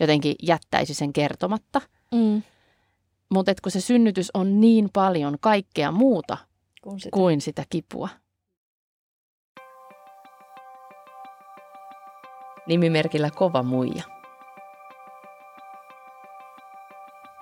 jotenkin 0.00 0.34
jättäisi 0.42 0.94
sen 0.94 1.12
kertomatta. 1.12 1.80
Mm. 2.14 2.42
Mutta 3.30 3.52
kun 3.62 3.72
se 3.72 3.80
synnytys 3.80 4.30
on 4.34 4.60
niin 4.60 4.88
paljon 4.92 5.36
kaikkea 5.40 5.92
muuta 5.92 6.38
kuin 6.82 7.00
sitä, 7.00 7.10
kuin 7.12 7.40
sitä 7.40 7.64
kipua. 7.70 8.08
Nimimerkillä 12.66 13.30
Kova 13.30 13.62
Muija. 13.62 14.02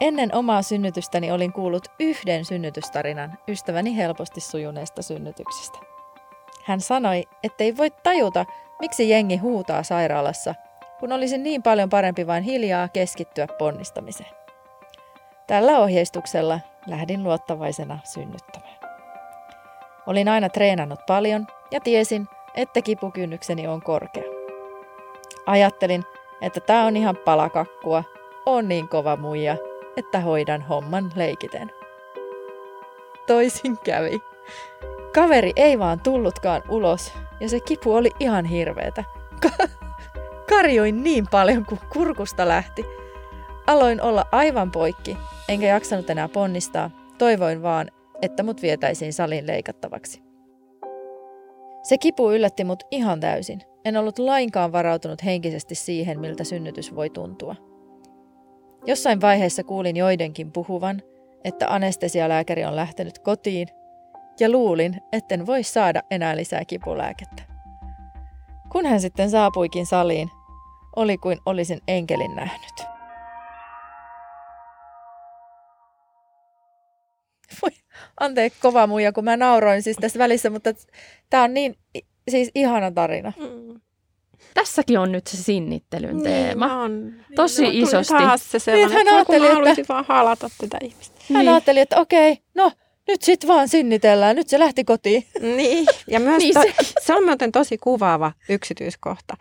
Ennen 0.01 0.35
omaa 0.35 0.63
synnytystäni 0.63 1.31
olin 1.31 1.53
kuullut 1.53 1.89
yhden 2.01 2.45
synnytystarinan 2.45 3.39
ystäväni 3.49 3.97
helposti 3.97 4.41
sujuneesta 4.41 5.03
synnytyksestä. 5.03 5.79
Hän 6.65 6.81
sanoi, 6.81 7.25
ettei 7.43 7.77
voi 7.77 7.91
tajuta, 7.91 8.45
miksi 8.81 9.09
jengi 9.09 9.37
huutaa 9.37 9.83
sairaalassa, 9.83 10.55
kun 11.01 11.13
olisi 11.13 11.39
niin 11.39 11.63
paljon 11.63 11.89
parempi 11.89 12.27
vain 12.27 12.43
hiljaa 12.43 12.89
keskittyä 12.89 13.47
ponnistamiseen. 13.59 14.44
Tällä 15.47 15.79
ohjeistuksella 15.79 16.61
lähdin 16.87 17.23
luottavaisena 17.23 17.99
synnyttämään. 18.05 18.79
Olin 20.07 20.29
aina 20.29 20.49
treenannut 20.49 21.01
paljon 21.07 21.47
ja 21.71 21.81
tiesin, 21.81 22.29
että 22.55 22.83
kipukynnykseni 22.83 23.67
on 23.67 23.83
korkea. 23.83 24.23
Ajattelin, 25.47 26.05
että 26.41 26.61
tämä 26.61 26.85
on 26.85 26.97
ihan 26.97 27.17
palakakkua, 27.25 28.05
on 28.47 28.69
niin 28.69 28.89
kova 28.89 29.17
muija, 29.17 29.57
että 29.97 30.21
hoidan 30.21 30.63
homman 30.63 31.13
leikiten. 31.15 31.71
Toisin 33.27 33.79
kävi. 33.79 34.21
Kaveri 35.15 35.53
ei 35.57 35.79
vaan 35.79 36.01
tullutkaan 36.01 36.63
ulos 36.69 37.13
ja 37.41 37.49
se 37.49 37.61
kipu 37.61 37.95
oli 37.95 38.11
ihan 38.21 38.45
hirveetä. 38.45 39.05
Ka- 39.43 39.69
karjoin 40.49 41.03
niin 41.03 41.27
paljon 41.31 41.67
kuin 41.67 41.81
kurkusta 41.93 42.49
lähti. 42.49 42.85
Aloin 43.67 44.03
olla 44.03 44.27
aivan 44.33 44.71
poikki 44.71 45.17
enkä 45.49 45.67
jaksanut 45.67 46.11
enää 46.11 46.29
ponnistaa, 46.29 46.91
toivoin 47.19 47.63
vaan, 47.63 47.91
että 48.23 48.43
mut 48.43 48.63
vietäisiin 48.63 49.13
salin 49.13 49.47
leikattavaksi. 49.47 50.23
Se 51.83 51.99
kipu 51.99 52.31
yllätti 52.31 52.65
mut 52.65 52.85
ihan 52.91 53.21
täysin. 53.21 53.61
En 53.85 53.97
ollut 53.97 54.19
lainkaan 54.19 54.73
varautunut 54.73 55.25
henkisesti 55.25 55.75
siihen, 55.75 56.21
miltä 56.21 56.45
synnytys 56.45 56.95
voi 56.95 57.11
tuntua. 57.11 57.57
Jossain 58.87 59.21
vaiheessa 59.21 59.65
kuulin 59.65 59.97
joidenkin 59.97 60.53
puhuvan, 60.53 61.03
että 61.45 61.75
anestesialääkäri 61.75 62.65
on 62.65 62.77
lähtenyt 62.77 63.19
kotiin, 63.19 63.69
ja 64.41 64.51
luulin, 64.51 65.01
etten 65.13 65.47
voi 65.47 65.63
saada 65.63 66.03
enää 66.11 66.37
lisää 66.37 66.65
kipulääkettä. 66.65 67.43
Kun 68.73 68.87
hän 68.87 69.01
sitten 69.01 69.31
saapuikin 69.31 69.87
saliin, 69.87 70.31
oli 70.97 71.19
kuin 71.19 71.39
olisin 71.47 71.81
enkelin 71.89 72.35
nähnyt. 72.35 72.94
Voi, 77.63 77.71
anteeksi 78.21 78.59
kova 78.63 78.87
muija, 78.87 79.13
kun 79.13 79.25
mä 79.25 79.37
nauroin 79.37 79.83
siis 79.83 79.97
tässä 80.01 80.19
välissä, 80.19 80.51
mutta 80.51 80.71
tämä 81.31 81.43
on 81.43 81.55
niin 81.55 81.77
siis 82.29 82.51
ihana 82.55 82.91
tarina. 82.91 83.33
Mm. 83.37 83.81
Tässäkin 84.55 84.99
on 84.99 85.13
nyt 85.13 85.27
se 85.27 85.37
sinnittelyn 85.37 86.17
niin 86.17 86.25
teema. 86.25 86.67
Niin 86.67 86.77
on. 86.77 87.15
Tosi 87.37 87.63
niin, 87.63 87.85
isosti. 87.85 88.15
Taas 88.15 88.51
se 88.51 88.59
sellainen, 88.59 88.97
niin, 88.97 89.07
hän 89.07 89.17
ajatteli, 89.17 89.71
että, 89.71 89.85
vaan 89.89 90.05
halata 90.09 90.51
tätä 90.61 90.79
ihmistä. 90.83 91.21
Hän 91.33 91.41
niin. 91.41 91.53
ajatteli, 91.53 91.81
että 91.81 92.01
okei, 92.01 92.39
no 92.55 92.73
nyt 93.09 93.23
sit 93.23 93.47
vaan 93.47 93.69
sinnitellään, 93.69 94.37
nyt 94.37 94.49
se 94.49 94.59
lähti 94.59 94.85
kotiin. 94.85 95.27
Niin, 95.41 95.87
ja 96.07 96.21
myös 96.21 96.39
niin 96.39 96.55
to, 96.55 96.61
se 97.01 97.15
on 97.15 97.25
muuten 97.25 97.53
tosi 97.53 97.79
kuvaava 97.79 98.33
yksityiskohta 98.49 99.37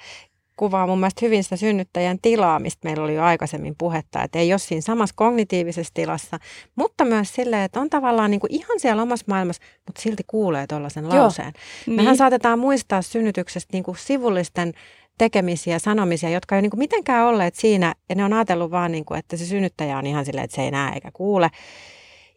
kuvaa 0.55 0.87
mun 0.87 0.99
mielestä 0.99 1.25
hyvin 1.25 1.43
sitä 1.43 1.55
synnyttäjän 1.55 2.17
tilaa, 2.21 2.59
mistä 2.59 2.87
meillä 2.87 3.03
oli 3.03 3.15
jo 3.15 3.23
aikaisemmin 3.23 3.75
puhetta, 3.77 4.23
että 4.23 4.39
ei 4.39 4.53
ole 4.53 4.59
siinä 4.59 4.81
samassa 4.81 5.15
kognitiivisessa 5.17 5.93
tilassa, 5.93 6.39
mutta 6.75 7.05
myös 7.05 7.35
silleen, 7.35 7.61
että 7.61 7.79
on 7.79 7.89
tavallaan 7.89 8.31
niin 8.31 8.39
kuin 8.39 8.53
ihan 8.53 8.79
siellä 8.79 9.01
omassa 9.01 9.25
maailmassa, 9.27 9.61
mutta 9.87 10.01
silti 10.01 10.23
kuulee 10.27 10.67
tuollaisen 10.67 11.09
lauseen. 11.09 11.53
Niin. 11.85 11.95
Mehän 11.95 12.17
saatetaan 12.17 12.59
muistaa 12.59 13.01
synnytyksestä 13.01 13.69
niin 13.73 13.83
kuin 13.83 13.97
sivullisten 13.97 14.73
tekemisiä, 15.17 15.79
sanomisia, 15.79 16.29
jotka 16.29 16.55
ei 16.55 16.57
ole 16.57 16.61
niin 16.61 16.69
kuin 16.71 16.79
mitenkään 16.79 17.25
olleet 17.25 17.55
siinä, 17.55 17.93
ja 18.09 18.15
ne 18.15 18.25
on 18.25 18.33
ajatellut 18.33 18.71
vaan, 18.71 18.91
niin 18.91 19.05
kuin, 19.05 19.19
että 19.19 19.37
se 19.37 19.45
synnyttäjä 19.45 19.97
on 19.97 20.07
ihan 20.07 20.25
silleen, 20.25 20.45
että 20.45 20.55
se 20.55 20.61
ei 20.61 20.71
näe 20.71 20.93
eikä 20.93 21.09
kuule. 21.13 21.49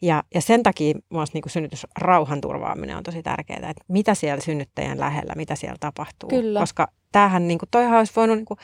Ja, 0.01 0.23
ja 0.33 0.41
sen 0.41 0.63
takia 0.63 0.95
myös 1.09 1.33
niin 1.33 1.43
synnytysrauhan 1.47 2.41
turvaaminen 2.41 2.97
on 2.97 3.03
tosi 3.03 3.23
tärkeää, 3.23 3.69
että 3.69 3.83
mitä 3.87 4.13
siellä 4.13 4.41
synnyttäjän 4.41 4.99
lähellä, 4.99 5.33
mitä 5.35 5.55
siellä 5.55 5.77
tapahtuu. 5.79 6.29
Kyllä. 6.29 6.59
Koska 6.59 6.87
tämähän, 7.11 7.47
niin 7.47 7.57
kuin, 7.57 7.69
toihan 7.71 7.97
olisi 7.97 8.13
voinut, 8.15 8.37
niin 8.37 8.45
kuin, 8.45 8.57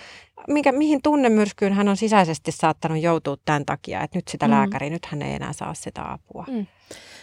minkä, 0.48 0.72
mihin 0.72 1.02
tunnemyrskyyn 1.02 1.74
hän 1.74 1.90
on 1.90 1.98
sisäisesti 1.98 2.52
saattanut 2.52 3.02
joutua 3.02 3.38
tämän 3.46 3.66
takia, 3.66 4.02
että 4.02 4.18
nyt 4.18 4.28
sitä 4.28 4.48
mm. 4.48 4.52
lääkäriä, 4.52 4.90
nyt 4.90 5.06
hän 5.06 5.22
ei 5.22 5.34
enää 5.34 5.54
saa 5.54 5.74
sitä 5.74 6.12
apua. 6.12 6.46
Mm. 6.50 6.66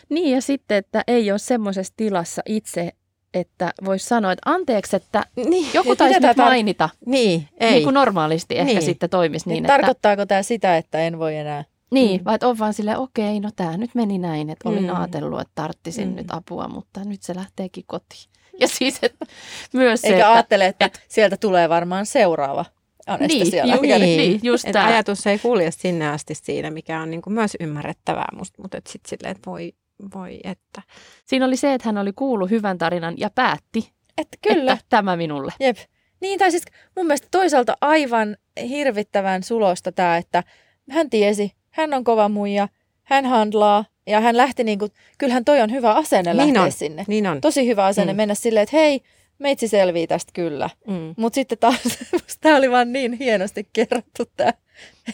Niin 0.08 0.34
ja 0.34 0.42
sitten, 0.42 0.78
että 0.78 1.04
ei 1.06 1.30
ole 1.30 1.38
semmoisessa 1.38 1.94
tilassa 1.96 2.42
itse, 2.46 2.92
että 3.34 3.72
voisi 3.84 4.06
sanoa, 4.06 4.32
että 4.32 4.50
anteeksi, 4.50 4.96
että 4.96 5.24
niin, 5.36 5.70
joku 5.74 5.96
taisi 5.96 6.20
nyt 6.20 6.36
mainita. 6.36 6.88
Niin, 7.06 7.48
ei. 7.60 7.70
Niin 7.70 7.82
kuin 7.84 7.94
normaalisti 7.94 8.58
ehkä 8.58 8.72
niin. 8.72 8.82
sitten 8.82 9.10
toimisi 9.10 9.48
niin, 9.48 9.54
niin 9.54 9.64
että... 9.64 9.76
Tarkoittaako 9.76 10.26
tämä 10.26 10.42
sitä, 10.42 10.76
että 10.76 10.98
en 10.98 11.18
voi 11.18 11.36
enää? 11.36 11.64
Niin, 11.90 12.20
mm. 12.20 12.24
vai 12.24 12.38
on 12.42 12.58
vaan 12.58 12.74
silleen, 12.74 12.98
okei, 12.98 13.40
no 13.40 13.50
tämä 13.56 13.76
nyt 13.76 13.94
meni 13.94 14.18
näin, 14.18 14.50
että 14.50 14.68
olin 14.68 14.82
mm. 14.82 14.96
ajatellut, 14.96 15.40
että 15.40 15.52
tarttisin 15.54 16.08
mm. 16.08 16.14
nyt 16.14 16.26
apua, 16.30 16.68
mutta 16.68 17.04
nyt 17.04 17.22
se 17.22 17.34
lähteekin 17.34 17.84
kotiin. 17.86 18.30
Ja 18.60 18.68
siis 18.68 18.98
että 19.02 19.26
myös 19.74 20.00
se, 20.00 20.06
Eikä 20.06 20.18
että, 20.18 20.32
ajattele, 20.32 20.66
että, 20.66 20.84
että 20.84 20.98
sieltä 21.08 21.36
tulee 21.36 21.68
varmaan 21.68 22.06
seuraava 22.06 22.64
anestesia 23.06 23.64
niin, 23.64 23.74
ju, 23.74 23.80
niin, 23.82 24.00
niin, 24.00 24.40
just 24.42 24.64
että 24.64 24.84
ajatus 24.84 25.26
ei 25.26 25.38
kulje 25.38 25.70
sinne 25.70 26.08
asti 26.08 26.34
siinä, 26.34 26.70
mikä 26.70 27.00
on 27.00 27.10
niin 27.10 27.22
kuin 27.22 27.34
myös 27.34 27.56
ymmärrettävää, 27.60 28.28
musta, 28.32 28.62
mutta 28.62 28.78
sitten 28.88 29.10
silleen, 29.10 29.36
että 29.36 29.50
voi, 29.50 29.72
voi 30.14 30.40
että. 30.44 30.82
Siinä 31.24 31.46
oli 31.46 31.56
se, 31.56 31.74
että 31.74 31.88
hän 31.88 31.98
oli 31.98 32.12
kuullut 32.12 32.50
hyvän 32.50 32.78
tarinan 32.78 33.14
ja 33.18 33.30
päätti, 33.34 33.92
että, 34.18 34.36
kyllä. 34.48 34.72
että 34.72 34.84
tämä 34.88 35.16
minulle. 35.16 35.52
Jep. 35.60 35.76
Niin, 36.20 36.38
tai 36.38 36.50
siis 36.50 36.64
mun 36.96 37.06
mielestä 37.06 37.28
toisaalta 37.30 37.76
aivan 37.80 38.36
hirvittävän 38.68 39.42
sulosta 39.42 39.92
tämä, 39.92 40.16
että 40.16 40.44
hän 40.90 41.10
tiesi, 41.10 41.52
hän 41.70 41.94
on 41.94 42.04
kova 42.04 42.28
muija, 42.28 42.68
hän 43.02 43.26
handlaa 43.26 43.84
ja 44.06 44.20
hän 44.20 44.36
lähti 44.36 44.64
niin 44.64 44.78
kuin, 44.78 44.92
kyllähän 45.18 45.44
toi 45.44 45.60
on 45.60 45.70
hyvä 45.70 45.92
asenne 45.92 46.32
niin 46.32 46.46
lähteä 46.46 46.62
on, 46.62 46.72
sinne. 46.72 47.04
Niin 47.08 47.26
on. 47.26 47.40
Tosi 47.40 47.66
hyvä 47.66 47.84
asenne 47.84 48.12
mm. 48.12 48.16
mennä 48.16 48.34
silleen, 48.34 48.62
että 48.62 48.76
hei, 48.76 49.00
meitsi 49.40 49.68
selvii 49.68 50.06
tästä 50.06 50.30
kyllä. 50.34 50.70
Mm. 50.86 51.14
Mutta 51.16 51.34
sitten 51.34 51.58
taas 51.58 51.98
tämä 52.40 52.56
oli 52.56 52.70
vaan 52.70 52.92
niin 52.92 53.12
hienosti 53.12 53.68
kerrottu 53.72 54.24
tämä, 54.36 54.52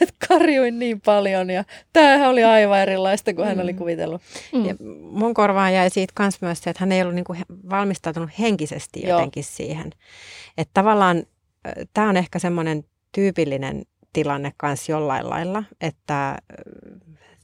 että 0.01 0.15
karjuin 0.29 0.79
niin 0.79 1.01
paljon 1.01 1.51
ja 1.51 1.65
tämähän 1.93 2.31
oli 2.31 2.45
aivan 2.45 2.79
erilaista 2.79 3.35
kuin 3.35 3.45
mm. 3.45 3.49
hän 3.49 3.61
oli 3.61 3.73
mm. 3.73 3.79
kuvitellut. 3.79 4.23
Mm. 4.53 4.65
Ja 4.65 4.75
mun 5.01 5.35
korvaan 5.35 5.75
jäi 5.75 5.91
siitä 5.91 6.13
myös 6.19 6.41
myös 6.41 6.63
se, 6.63 6.71
että 6.71 6.81
hän 6.81 6.93
ei 6.93 7.03
ollut 7.03 7.15
niinku 7.15 7.37
valmistautunut 7.71 8.31
henkisesti 8.39 9.03
jotenkin 9.07 9.41
Joo. 9.41 9.51
siihen. 9.53 9.91
Että 10.59 10.71
tavallaan 10.75 11.23
tämä 11.95 12.09
on 12.09 12.17
ehkä 12.17 12.39
semmoinen 12.39 12.85
tyypillinen 13.13 13.83
tilanne 14.13 14.53
kanssa 14.57 14.93
jollain 14.93 15.31
lailla, 15.31 15.65
että 15.81 16.39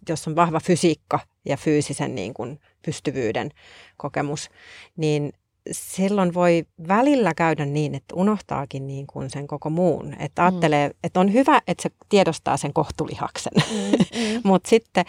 jos 0.08 0.28
on 0.28 0.36
vahva 0.36 0.60
fysiikka 0.60 1.20
ja 1.44 1.56
fyysisen 1.56 2.14
niin 2.14 2.34
kuin 2.34 2.60
pystyvyyden 2.84 3.50
kokemus, 3.96 4.50
niin 4.96 5.32
silloin 5.70 6.34
voi 6.34 6.64
välillä 6.88 7.34
käydä 7.34 7.66
niin, 7.66 7.94
että 7.94 8.14
unohtaakin 8.14 8.86
niin 8.86 9.06
kuin 9.06 9.30
sen 9.30 9.46
koko 9.46 9.70
muun. 9.70 10.14
Että 10.18 10.42
mm. 10.42 10.48
ajattelee, 10.48 10.88
mm. 10.88 10.94
että 11.04 11.20
on 11.20 11.32
hyvä, 11.32 11.62
että 11.66 11.82
se 11.82 11.90
tiedostaa 12.08 12.56
sen 12.56 12.72
kohtulihaksen. 12.72 13.52
Mm, 13.56 14.20
mm. 14.20 14.40
Mutta 14.44 14.70
sitten 14.70 15.04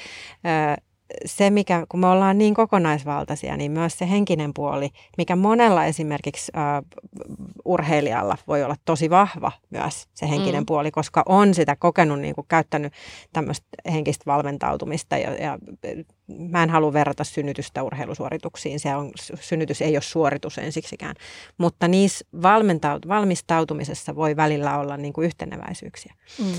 se, 1.26 1.50
mikä, 1.50 1.86
kun 1.90 2.00
me 2.00 2.08
ollaan 2.08 2.38
niin 2.38 2.54
kokonaisvaltaisia, 2.54 3.58
niin 3.58 3.72
myös 3.72 3.98
se 3.98 4.10
henkinen 4.10 4.54
puoli, 4.54 4.90
mikä 5.18 5.36
monella 5.36 5.86
esimerkiksi 5.86 6.52
uh, 6.56 7.04
urheilijalla 7.66 8.38
voi 8.48 8.64
olla 8.64 8.76
tosi 8.86 9.10
vahva 9.10 9.52
myös 9.70 10.08
se 10.14 10.30
henkinen 10.30 10.64
mm. 10.64 10.66
puoli, 10.66 10.92
koska 10.92 11.24
on 11.26 11.54
sitä 11.54 11.76
kokenut, 11.76 12.20
niin 12.20 12.36
kuin 12.36 12.48
käyttänyt 12.48 12.94
tämmöistä 13.34 13.68
henkistä 13.92 14.24
valmentautumista 14.26 15.18
ja, 15.18 15.34
ja 15.34 15.58
mä 16.28 16.64
en 16.64 16.70
halua 16.70 16.94
verrata 16.94 17.24
synnytystä 17.24 17.84
urheilusuorituksiin, 17.84 18.80
se 18.80 18.96
on, 18.96 19.12
synnytys 19.40 19.82
ei 19.82 19.96
ole 19.96 20.02
suoritus 20.02 20.58
ensiksikään, 20.58 21.16
mutta 21.58 21.88
niissä 21.88 22.26
valmistautumisessa 23.08 24.16
voi 24.16 24.36
välillä 24.36 24.80
olla 24.80 24.98
niin 24.98 25.14
kuin 25.14 25.26
yhteneväisyyksiä. 25.26 26.14
Mm. 26.40 26.54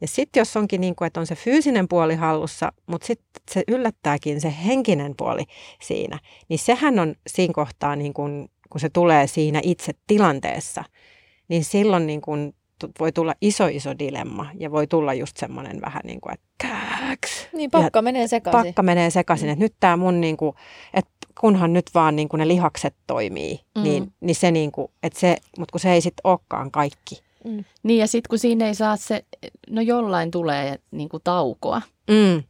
Ja 0.00 0.08
sitten 0.08 0.40
jos 0.40 0.56
onkin 0.56 0.80
niin 0.80 0.96
kuin, 0.96 1.06
että 1.06 1.20
on 1.20 1.26
se 1.26 1.34
fyysinen 1.34 1.88
puoli 1.88 2.14
hallussa, 2.14 2.72
mutta 2.86 3.06
sitten 3.06 3.42
se 3.50 3.62
yllättääkin 3.68 4.40
se 4.40 4.54
henkinen 4.66 5.14
puoli 5.16 5.44
siinä, 5.82 6.18
niin 6.48 6.58
sehän 6.58 6.98
on 6.98 7.14
siinä 7.26 7.54
kohtaa, 7.54 7.96
niin 7.96 8.14
kuin, 8.14 8.50
kun 8.70 8.80
se 8.80 8.88
tulee 8.88 9.26
siinä 9.26 9.60
itse 9.62 9.92
tilanteessa, 10.06 10.84
niin 11.48 11.64
silloin 11.64 12.06
niin 12.06 12.20
kuin 12.20 12.54
voi 13.00 13.12
tulla 13.12 13.34
iso 13.40 13.66
iso 13.66 13.98
dilemma 13.98 14.46
ja 14.58 14.70
voi 14.70 14.86
tulla 14.86 15.14
just 15.14 15.36
semmoinen 15.36 15.80
vähän 15.80 16.02
niin 16.04 16.20
kuin, 16.20 16.34
että 16.34 16.46
kääks. 16.58 17.48
Niin 17.52 17.70
pakka 17.70 17.98
ja 17.98 18.02
menee 18.02 18.28
sekaisin. 18.28 18.64
Pakka 18.66 18.82
menee 18.82 19.10
sekaisin, 19.10 19.48
että 19.48 19.64
nyt 19.64 19.74
tämä 19.80 19.96
mun 19.96 20.20
niin 20.20 20.36
kuin, 20.36 20.56
että 20.94 21.10
kunhan 21.40 21.72
nyt 21.72 21.86
vaan 21.94 22.16
niin 22.16 22.28
kuin 22.28 22.38
ne 22.38 22.48
lihakset 22.48 22.94
toimii, 23.06 23.60
mm. 23.76 23.82
niin, 23.82 24.12
niin 24.20 24.34
se 24.34 24.50
niin 24.50 24.72
kuin, 24.72 24.88
että 25.02 25.20
se, 25.20 25.36
mutta 25.58 25.72
kun 25.72 25.80
se 25.80 25.92
ei 25.92 26.00
sitten 26.00 26.30
olekaan 26.30 26.70
kaikki. 26.70 27.27
Mm. 27.48 27.64
Niin 27.82 27.98
ja 27.98 28.06
sitten 28.06 28.28
kun 28.28 28.38
siinä 28.38 28.66
ei 28.66 28.74
saa 28.74 28.96
se, 28.96 29.24
no 29.70 29.80
jollain 29.80 30.30
tulee 30.30 30.78
niin 30.90 31.08
kuin 31.08 31.22
taukoa. 31.24 31.82
Mm. 32.10 32.42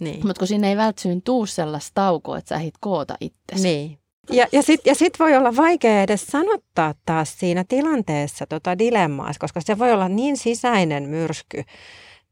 Niin. 0.00 0.26
Mutta 0.26 0.38
kun 0.38 0.48
sinne 0.48 0.68
ei 0.68 0.76
välttämättä 0.76 1.22
tuu 1.24 1.46
sellaista 1.46 1.90
taukoa, 1.94 2.38
että 2.38 2.48
sä 2.48 2.54
ehdit 2.54 2.74
koota 2.80 3.16
itsesi. 3.20 3.62
Niin. 3.62 3.98
Ja, 4.30 4.46
ja 4.52 4.62
sitten 4.62 4.90
ja 4.90 4.94
sit 4.94 5.18
voi 5.18 5.36
olla 5.36 5.56
vaikea 5.56 6.02
edes 6.02 6.26
sanottaa 6.26 6.94
taas 7.06 7.38
siinä 7.38 7.64
tilanteessa 7.68 8.46
tota 8.46 8.78
dilemmaa, 8.78 9.30
koska 9.38 9.60
se 9.60 9.78
voi 9.78 9.92
olla 9.92 10.08
niin 10.08 10.36
sisäinen 10.36 11.08
myrsky 11.08 11.62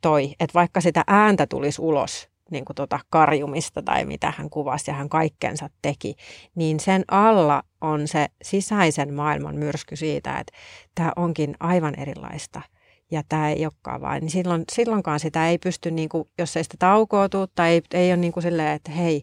toi, 0.00 0.35
että 0.40 0.55
vaikka 0.55 0.81
sitä 0.81 1.05
ääntä 1.07 1.46
tulisi 1.46 1.83
ulos, 1.83 2.29
niin 2.50 2.64
kuin 2.64 2.74
tota 2.74 3.00
karjumista 3.11 3.82
tai 3.82 4.04
mitä 4.04 4.32
hän 4.37 4.50
kuvasi 4.50 4.90
ja 4.90 4.94
hän 4.94 5.09
kaikkensa 5.09 5.68
teki, 5.82 6.14
niin 6.54 6.80
sen 6.80 7.04
alla 7.11 7.62
on 7.80 8.09
se 8.09 8.26
sisäisen 8.42 9.14
maailman 9.14 9.56
myrsky 9.56 9.96
siitä, 9.96 10.38
että 10.38 10.52
tämä 10.94 11.12
onkin 11.16 11.56
aivan 11.61 12.00
erilaista 12.00 12.62
ja 13.11 13.22
tämä 13.28 13.50
ei 13.50 13.64
olekaan 13.64 14.00
vain, 14.00 14.20
niin 14.20 14.30
silloin, 14.30 14.64
silloinkaan 14.72 15.20
sitä 15.20 15.48
ei 15.48 15.59
pysty, 15.59 15.90
niin 15.90 16.09
kuin, 16.09 16.28
jos 16.38 16.56
ei 16.56 16.64
sitä 16.64 16.76
taukoa 16.78 17.28
tuu, 17.28 17.46
tai 17.46 17.70
ei, 17.70 17.82
ei 17.94 18.11
ole 18.11 18.16
niin 18.16 18.32
kuin 18.32 18.42
silleen, 18.42 18.72
että 18.72 18.90
hei, 18.90 19.22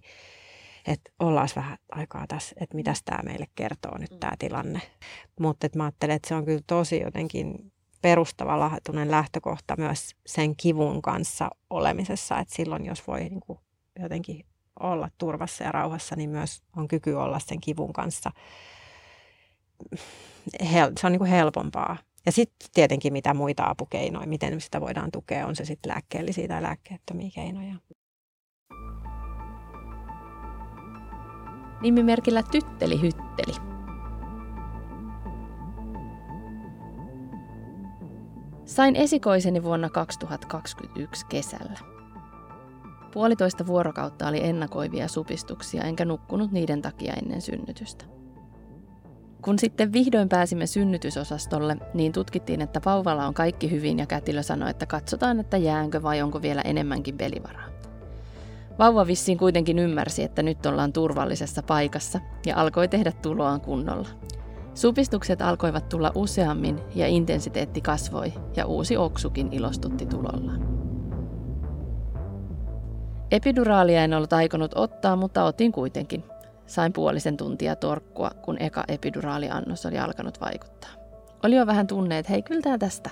että 0.88 1.12
ollaan 1.20 1.50
vähän 1.56 1.78
aikaa 1.92 2.26
tässä, 2.28 2.56
että 2.60 2.76
mitäs 2.76 3.02
tämä 3.06 3.20
meille 3.24 3.46
kertoo 3.56 3.98
nyt 3.98 4.20
tämä 4.20 4.32
tilanne. 4.40 4.82
Mutta 5.40 5.68
mä 5.76 5.84
ajattelen, 5.84 6.16
että 6.16 6.28
se 6.28 6.36
on 6.36 6.46
kyllä 6.46 6.62
tosi 6.68 7.00
jotenkin 7.00 7.73
perustavanlaatuinen 8.04 9.12
lähtökohta 9.12 9.76
myös 9.78 10.16
sen 10.26 10.56
kivun 10.56 11.02
kanssa 11.02 11.50
olemisessa, 11.70 12.40
että 12.40 12.56
silloin 12.56 12.86
jos 12.86 13.08
voi 13.08 13.20
niin 13.20 13.40
kuin 13.40 13.60
jotenkin 14.00 14.46
olla 14.80 15.10
turvassa 15.18 15.64
ja 15.64 15.72
rauhassa, 15.72 16.16
niin 16.16 16.30
myös 16.30 16.64
on 16.78 16.88
kyky 16.88 17.14
olla 17.14 17.40
sen 17.40 17.62
kivun 17.62 17.94
kanssa. 17.94 18.32
Se 21.00 21.08
on 21.08 21.12
niin 21.12 21.20
kuin 21.20 21.30
helpompaa. 21.30 21.98
Ja 22.26 22.32
sitten 22.32 22.70
tietenkin 22.74 23.14
mitä 23.14 23.34
muita 23.34 23.64
apukeinoja, 23.64 24.28
miten 24.28 24.62
sitä 24.62 24.82
voidaan 24.82 25.12
tukea, 25.12 25.48
on 25.48 25.56
se 25.56 25.66
sitten 25.66 25.92
lääkkeellisiä 25.92 26.48
tai 26.48 26.62
lääkkeettömiä 26.62 27.30
keinoja. 27.36 27.76
Nimimerkillä 31.82 32.44
Tytteli 32.44 33.02
Hytteli 33.02 33.73
Sain 38.66 38.96
esikoiseni 38.96 39.64
vuonna 39.64 39.90
2021 39.90 41.26
kesällä. 41.30 41.80
Puolitoista 43.14 43.68
vuorokautta 43.68 44.28
oli 44.28 44.44
ennakoivia 44.44 45.08
supistuksia, 45.08 45.84
enkä 45.84 46.06
nukkunut 46.06 46.52
niiden 46.52 46.82
takia 46.82 47.14
ennen 47.14 47.42
synnytystä. 47.42 48.06
Kun 49.42 49.60
sitten 49.60 49.94
vihdoin 49.94 50.30
pääsimme 50.30 50.68
synnytysosastolle, 50.68 51.78
niin 51.94 52.12
tutkittiin, 52.12 52.62
että 52.62 52.82
vauvalla 52.86 53.28
on 53.28 53.34
kaikki 53.34 53.72
hyvin 53.72 54.00
ja 54.00 54.06
kätilö 54.06 54.44
sanoi, 54.44 54.70
että 54.70 54.86
katsotaan, 54.86 55.40
että 55.40 55.58
jäänkö 55.58 56.04
vai 56.04 56.22
onko 56.22 56.42
vielä 56.42 56.62
enemmänkin 56.62 57.18
pelivaraa. 57.18 57.70
Vauva 58.80 59.08
vissiin 59.08 59.38
kuitenkin 59.38 59.80
ymmärsi, 59.80 60.24
että 60.24 60.44
nyt 60.44 60.66
ollaan 60.66 60.94
turvallisessa 60.94 61.64
paikassa 61.64 62.20
ja 62.46 62.56
alkoi 62.58 62.88
tehdä 62.88 63.12
tuloaan 63.12 63.62
kunnolla. 63.62 64.10
Supistukset 64.74 65.42
alkoivat 65.42 65.90
tulla 65.90 66.12
useammin 66.16 66.80
ja 66.96 67.08
intensiteetti 67.08 67.82
kasvoi 67.82 68.34
ja 68.56 68.66
uusi 68.66 68.98
oksukin 68.98 69.54
ilostutti 69.54 70.06
tulollaan. 70.06 70.74
Epiduraalia 73.32 74.04
en 74.04 74.14
ollut 74.14 74.34
aikonut 74.34 74.72
ottaa, 74.76 75.16
mutta 75.16 75.44
otin 75.44 75.72
kuitenkin. 75.72 76.24
Sain 76.66 76.94
puolisen 76.94 77.38
tuntia 77.38 77.76
torkkua, 77.76 78.32
kun 78.42 78.58
eka 78.60 78.84
epiduraaliannos 78.88 79.86
oli 79.86 80.00
alkanut 80.00 80.42
vaikuttaa. 80.42 80.92
Oli 81.44 81.56
jo 81.56 81.68
vähän 81.68 81.88
tunne, 81.88 82.18
että 82.18 82.32
hei, 82.32 82.42
kyllä 82.42 82.78
tästä. 82.78 83.10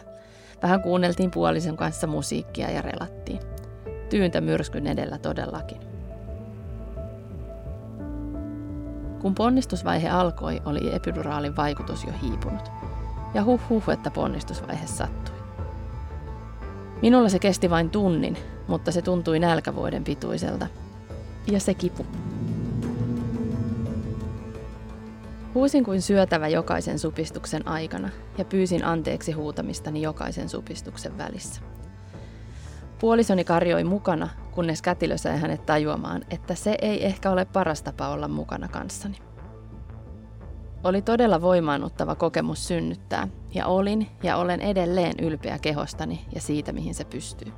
Vähän 0.63 0.81
kuunneltiin 0.81 1.31
puolisen 1.31 1.77
kanssa 1.77 2.07
musiikkia 2.07 2.71
ja 2.71 2.81
relattiin. 2.81 3.39
Tyyntä 4.09 4.41
myrskyn 4.41 4.87
edellä 4.87 5.17
todellakin. 5.17 5.90
Kun 9.21 9.35
ponnistusvaihe 9.35 10.09
alkoi, 10.09 10.61
oli 10.65 10.95
epiduraalin 10.95 11.55
vaikutus 11.55 12.03
jo 12.03 12.13
hiipunut. 12.21 12.71
Ja 13.33 13.43
huh 13.43 13.61
huh, 13.69 13.89
että 13.89 14.11
ponnistusvaihe 14.11 14.87
sattui. 14.87 15.35
Minulla 17.01 17.29
se 17.29 17.39
kesti 17.39 17.69
vain 17.69 17.89
tunnin, 17.89 18.37
mutta 18.67 18.91
se 18.91 19.01
tuntui 19.01 19.39
nälkävuoden 19.39 20.03
pituiselta. 20.03 20.67
Ja 21.47 21.59
se 21.59 21.73
kipu. 21.73 22.05
Huusin 25.53 25.83
kuin 25.83 26.01
syötävä 26.01 26.47
jokaisen 26.47 26.99
supistuksen 26.99 27.67
aikana 27.67 28.09
ja 28.37 28.45
pyysin 28.45 28.85
anteeksi 28.85 29.31
huutamistani 29.31 30.01
jokaisen 30.01 30.49
supistuksen 30.49 31.17
välissä. 31.17 31.61
Puolisoni 33.01 33.43
karjoi 33.43 33.83
mukana, 33.83 34.29
kunnes 34.51 34.81
kätilö 34.81 35.17
sai 35.17 35.39
hänet 35.39 35.65
tajuamaan, 35.65 36.21
että 36.29 36.55
se 36.55 36.77
ei 36.81 37.05
ehkä 37.05 37.31
ole 37.31 37.45
paras 37.45 37.83
tapa 37.83 38.09
olla 38.09 38.27
mukana 38.27 38.67
kanssani. 38.67 39.17
Oli 40.83 41.01
todella 41.01 41.41
voimaannuttava 41.41 42.15
kokemus 42.15 42.67
synnyttää, 42.67 43.27
ja 43.53 43.67
olin 43.67 44.07
ja 44.23 44.37
olen 44.37 44.61
edelleen 44.61 45.13
ylpeä 45.21 45.59
kehostani 45.59 46.25
ja 46.35 46.41
siitä, 46.41 46.71
mihin 46.71 46.95
se 46.95 47.03
pystyy. 47.03 47.51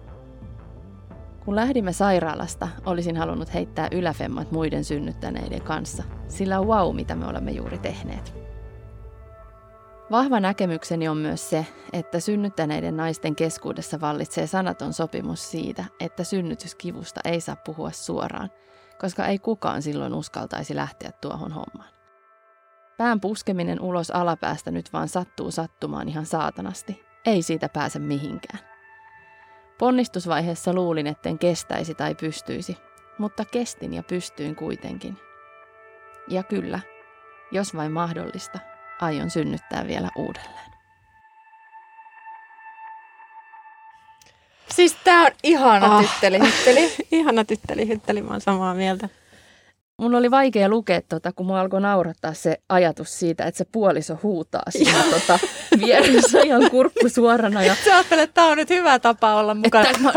Kun 1.46 1.56
lähdimme 1.56 1.94
sairaalasta, 1.94 2.68
olisin 2.86 3.18
halunnut 3.18 3.54
heittää 3.54 3.88
yläfemmat 3.92 4.52
muiden 4.52 4.84
synnyttäneiden 4.84 5.62
kanssa, 5.62 6.04
sillä 6.28 6.60
wow, 6.60 6.96
mitä 6.96 7.16
me 7.16 7.28
olemme 7.28 7.52
juuri 7.52 7.78
tehneet. 7.78 8.43
Vahva 10.12 10.40
näkemykseni 10.40 11.08
on 11.08 11.18
myös 11.18 11.50
se, 11.50 11.66
että 11.94 12.20
synnyttäneiden 12.20 12.98
naisten 12.98 13.36
keskuudessa 13.36 14.02
vallitsee 14.02 14.48
sanaton 14.48 14.94
sopimus 14.94 15.52
siitä, 15.52 15.86
että 16.00 16.24
synnytyskivusta 16.24 17.22
ei 17.26 17.42
saa 17.42 17.56
puhua 17.56 17.92
suoraan, 17.92 18.50
koska 19.00 19.26
ei 19.26 19.40
kukaan 19.40 19.82
silloin 19.82 20.14
uskaltaisi 20.14 20.76
lähteä 20.76 21.12
tuohon 21.22 21.52
hommaan. 21.52 21.94
Pään 22.98 23.22
puskeminen 23.22 23.82
ulos 23.82 24.12
alapäästä 24.12 24.72
nyt 24.72 24.94
vaan 24.94 25.08
sattuu 25.08 25.52
sattumaan 25.52 26.10
ihan 26.10 26.26
saatanasti. 26.26 27.06
Ei 27.26 27.42
siitä 27.42 27.70
pääse 27.70 28.00
mihinkään. 28.00 28.60
Ponnistusvaiheessa 29.78 30.74
luulin, 30.74 31.08
etten 31.08 31.40
kestäisi 31.40 31.96
tai 31.96 32.16
pystyisi, 32.16 32.78
mutta 33.18 33.46
kestin 33.46 33.94
ja 33.94 34.04
pystyin 34.04 34.56
kuitenkin. 34.56 35.18
Ja 36.28 36.44
kyllä, 36.44 36.80
jos 37.52 37.76
vain 37.76 37.92
mahdollista, 37.92 38.60
aion 39.02 39.30
synnyttää 39.30 39.88
vielä 39.88 40.10
uudelleen. 40.16 40.74
Siis 44.72 44.96
tää 45.04 45.22
on 45.22 45.32
ihana 45.44 45.98
Ah. 45.98 46.02
tytteli, 46.04 46.40
hytteli. 46.40 46.94
Ihana 47.20 47.44
tytteli, 47.46 47.88
hytteli, 47.88 48.22
mä 48.22 48.30
oon 48.32 48.42
samaa 48.42 48.74
mieltä. 48.74 49.10
Mun 50.04 50.16
oli 50.16 50.32
vaikea 50.32 50.70
lukea, 50.70 51.02
tota, 51.10 51.32
kun 51.32 51.46
mua 51.46 51.60
alkoi 51.62 51.82
naurattaa 51.82 52.34
se 52.34 52.58
ajatus 52.70 53.20
siitä, 53.20 53.46
että 53.46 53.58
se 53.58 53.66
puoliso 53.72 54.18
huutaa 54.24 54.64
siinä 54.70 55.04
tota, 55.12 55.40
vieressä 55.86 56.42
ihan 56.42 56.72
kurkku 56.72 57.10
suorana. 57.10 57.64
Ja, 57.64 57.76
Sä 57.86 57.94
ajattelet, 57.96 58.24
että 58.24 58.34
tää 58.34 58.46
on 58.46 58.58
nyt 58.58 58.70
hyvä 58.70 59.00
tapa 59.00 59.36
olla 59.36 59.54
mukana. 59.54 59.90
että, 59.90 60.02
mä, 60.02 60.12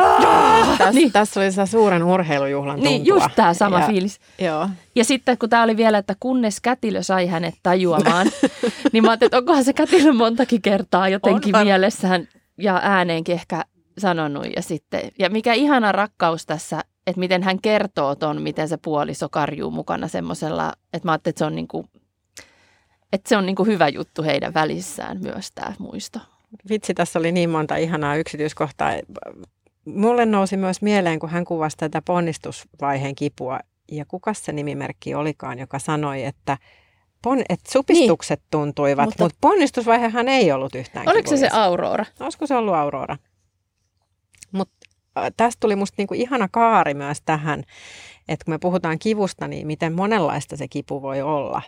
Tässä, 0.79 0.93
niin, 0.93 1.13
tässä 1.13 1.41
oli 1.41 1.53
se 1.53 1.67
suuren 1.67 2.03
urheilujuhlan 2.03 2.77
tuntua. 2.77 2.91
niin, 2.91 3.07
just 3.07 3.27
tämä 3.37 3.55
sama 3.55 3.81
ja, 3.81 3.87
fiilis. 3.87 4.21
Joo. 4.39 4.69
Ja 4.95 5.05
sitten 5.05 5.39
kun 5.39 5.49
tämä 5.51 5.63
oli 5.63 5.77
vielä, 5.77 5.99
että 5.99 6.15
kunnes 6.21 6.61
kätilö 6.61 7.03
sai 7.03 7.27
hänet 7.27 7.55
tajuamaan, 7.63 8.27
niin 8.93 9.05
mä 9.05 9.11
ajattelin, 9.11 9.29
että 9.29 9.39
onkohan 9.39 9.65
se 9.65 9.73
kätilö 9.73 10.13
montakin 10.13 10.63
kertaa 10.63 11.09
jotenkin 11.09 11.55
On 11.57 11.59
var- 11.59 11.65
mielessään 11.65 12.29
ja 12.59 12.81
ääneenkin 12.83 13.35
ehkä 13.35 13.65
sanonut. 13.99 14.47
Ja, 14.57 14.63
sitten, 14.63 15.01
ja 15.19 15.31
mikä 15.31 15.53
ihana 15.53 15.93
rakkaus 15.93 16.47
tässä, 16.47 16.81
että 17.07 17.21
miten 17.21 17.43
hän 17.43 17.61
kertoo 17.63 18.15
ton, 18.15 18.43
miten 18.43 18.69
se 18.69 18.77
puoliso 18.77 19.29
karjuu 19.29 19.71
mukana 19.71 20.09
semmoisella, 20.09 20.73
että 20.93 21.09
mä 21.09 21.13
ajattelin, 21.13 21.33
että 21.33 21.39
se 21.39 21.45
on, 21.45 21.55
niinku, 21.55 21.87
että 23.13 23.29
se 23.29 23.37
on 23.37 23.47
niinku 23.47 23.65
hyvä 23.65 23.89
juttu 23.89 24.23
heidän 24.23 24.55
välissään 24.55 25.19
myös 25.23 25.53
tämä 25.53 25.73
muisto. 25.79 26.19
Vitsi, 26.69 26.95
tässä 26.95 27.19
oli 27.19 27.33
niin 27.33 27.51
monta 27.51 27.77
ihanaa 27.77 28.17
yksityiskohtaa. 28.17 28.91
Mulle 29.85 30.27
nousi 30.27 30.57
myös 30.57 30.83
mieleen, 30.83 31.19
kun 31.19 31.31
hän 31.31 31.45
kuvasi 31.45 31.77
tätä 31.77 32.03
ponnistusvaiheen 32.03 33.15
kipua. 33.15 33.61
Ja 33.93 34.05
kuka 34.05 34.35
se 34.35 34.53
nimimerkki 34.53 35.15
olikaan, 35.15 35.59
joka 35.59 35.79
sanoi, 35.79 36.25
että, 36.25 36.59
pon, 37.23 37.43
että 37.49 37.73
supistukset 37.73 38.41
niin, 38.41 38.49
tuntuivat, 38.51 39.05
mutta, 39.05 39.25
mutta- 39.25 39.39
ponnistusvaihehan 39.41 40.29
ei 40.29 40.53
ollut 40.53 40.75
yhtään 40.75 41.09
Oliko 41.09 41.29
se 41.31 41.37
se 41.37 41.47
kivulias. 41.47 41.67
Aurora? 41.67 42.05
Olisiko 42.21 42.47
se 42.47 42.55
ollut 42.55 42.75
Aurora? 42.75 43.17
Tästä 45.37 45.61
tuli 45.61 45.77
musta 45.77 45.95
niinku 45.99 46.15
ihana 46.15 46.49
kaari 46.49 46.95
myös 46.95 47.23
tähän, 47.25 47.63
että 48.29 48.45
kun 48.45 48.55
me 48.55 48.59
puhutaan 48.59 48.99
kivusta, 48.99 49.49
niin 49.49 49.67
miten 49.67 49.93
monenlaista 49.93 50.57
se 50.57 50.69
kipu 50.69 51.03
voi 51.03 51.23
olla. 51.23 51.63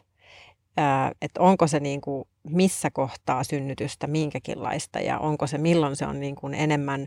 Että 1.22 1.40
onko 1.40 1.66
se 1.66 1.80
niinku 1.80 2.28
missä 2.42 2.90
kohtaa 2.90 3.44
synnytystä 3.44 4.06
minkäkinlaista 4.06 5.00
ja 5.00 5.18
onko 5.18 5.46
se 5.46 5.58
milloin 5.58 5.96
se 5.96 6.06
on 6.06 6.20
niinku 6.20 6.46
enemmän 6.46 7.06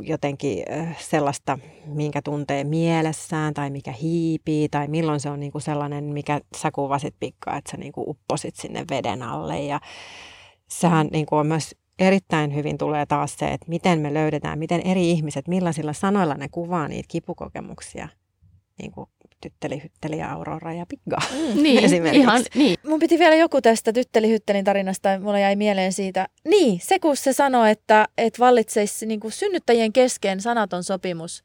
jotenkin 0.00 0.64
sellaista, 0.98 1.58
minkä 1.86 2.22
tuntee 2.22 2.64
mielessään 2.64 3.54
tai 3.54 3.70
mikä 3.70 3.92
hiipii 3.92 4.68
tai 4.68 4.88
milloin 4.88 5.20
se 5.20 5.30
on 5.30 5.40
niinku 5.40 5.60
sellainen, 5.60 6.04
mikä 6.04 6.40
sä 6.56 6.70
kuvasit 6.70 7.14
pikkaa, 7.20 7.56
että 7.56 7.70
sä 7.70 7.76
niinku 7.76 8.10
upposit 8.10 8.56
sinne 8.56 8.84
veden 8.90 9.22
alle 9.22 9.62
ja 9.62 9.80
sehän 10.68 11.08
niinku 11.12 11.36
on 11.36 11.46
myös 11.46 11.76
erittäin 11.98 12.54
hyvin 12.54 12.78
tulee 12.78 13.06
taas 13.06 13.36
se, 13.38 13.48
että 13.48 13.66
miten 13.68 13.98
me 13.98 14.14
löydetään, 14.14 14.58
miten 14.58 14.80
eri 14.80 15.10
ihmiset, 15.10 15.48
millaisilla 15.48 15.92
sanoilla 15.92 16.34
ne 16.34 16.48
kuvaa 16.48 16.88
niitä 16.88 17.06
kipukokemuksia, 17.08 18.08
niin 18.78 18.92
kuin 18.92 19.08
tytteli, 19.40 19.82
hytteli 19.82 20.18
ja 20.18 20.32
Aurora 20.32 20.72
ja 20.72 20.86
Pigga. 20.86 21.16
Niin, 21.62 21.84
Esimerkiksi. 21.84 22.20
ihan, 22.20 22.42
niin. 22.54 22.76
Mun 22.86 22.98
piti 22.98 23.18
vielä 23.18 23.34
joku 23.34 23.60
tästä 23.60 23.92
tytteli-hyttelin 23.92 24.64
tarinasta, 24.64 25.20
mulla 25.20 25.38
jäi 25.38 25.56
mieleen 25.56 25.92
siitä. 25.92 26.28
Niin, 26.48 26.80
se 26.82 26.98
kun 26.98 27.16
se 27.16 27.32
sanoi, 27.32 27.70
että, 27.70 28.08
että 28.18 28.38
vallitseisi 28.38 29.06
niin 29.06 29.20
kuin 29.20 29.32
synnyttäjien 29.32 29.92
kesken 29.92 30.40
sanaton 30.40 30.84
sopimus 30.84 31.42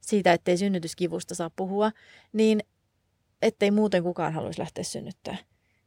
siitä, 0.00 0.32
ettei 0.32 0.56
synnytyskivusta 0.56 1.34
saa 1.34 1.50
puhua, 1.56 1.90
niin 2.32 2.60
ettei 3.42 3.70
muuten 3.70 4.02
kukaan 4.02 4.32
haluaisi 4.32 4.60
lähteä 4.60 4.84
synnyttää. 4.84 5.36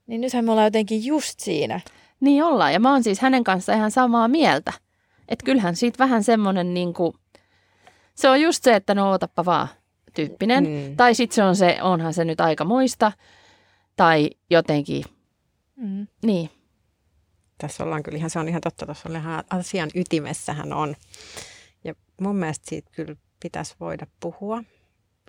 Niin 0.07 0.21
nythän 0.21 0.45
me 0.45 0.51
ollaan 0.51 0.67
jotenkin 0.67 1.05
just 1.05 1.39
siinä. 1.39 1.81
Niin 2.21 2.43
ollaan. 2.43 2.73
Ja 2.73 2.79
mä 2.79 2.91
oon 2.91 3.03
siis 3.03 3.19
hänen 3.19 3.43
kanssaan 3.43 3.77
ihan 3.77 3.91
samaa 3.91 4.27
mieltä. 4.27 4.73
Että 5.29 5.45
kyllähän 5.45 5.75
siitä 5.75 5.97
vähän 5.99 6.23
semmoinen 6.23 6.73
niin 6.73 6.93
kuin, 6.93 7.13
se 8.15 8.29
on 8.29 8.41
just 8.41 8.63
se, 8.63 8.75
että 8.75 8.95
no 8.95 9.09
ootappa 9.09 9.45
vaan 9.45 9.67
tyyppinen. 10.13 10.63
Mm. 10.63 10.95
Tai 10.97 11.15
sitten 11.15 11.35
se 11.35 11.43
on 11.43 11.55
se, 11.55 11.77
onhan 11.81 12.13
se 12.13 12.25
nyt 12.25 12.41
aika 12.41 12.65
muista. 12.65 13.11
Tai 13.95 14.29
jotenkin, 14.49 15.03
Mm. 15.75 16.07
niin. 16.25 16.49
Tässä 17.57 17.83
ollaan 17.83 18.03
kyllä 18.03 18.17
ihan, 18.17 18.29
se 18.29 18.39
on 18.39 18.49
ihan 18.49 18.61
totta, 18.61 18.85
tuossa 18.85 19.09
on 19.09 19.15
ihan 19.15 19.43
asian 19.49 19.89
ytimessähän 19.95 20.73
on. 20.73 20.95
Ja 21.83 21.93
mun 22.21 22.35
mielestä 22.35 22.69
siitä 22.69 22.91
kyllä 22.91 23.15
pitäisi 23.43 23.75
voida 23.79 24.07
puhua. 24.19 24.63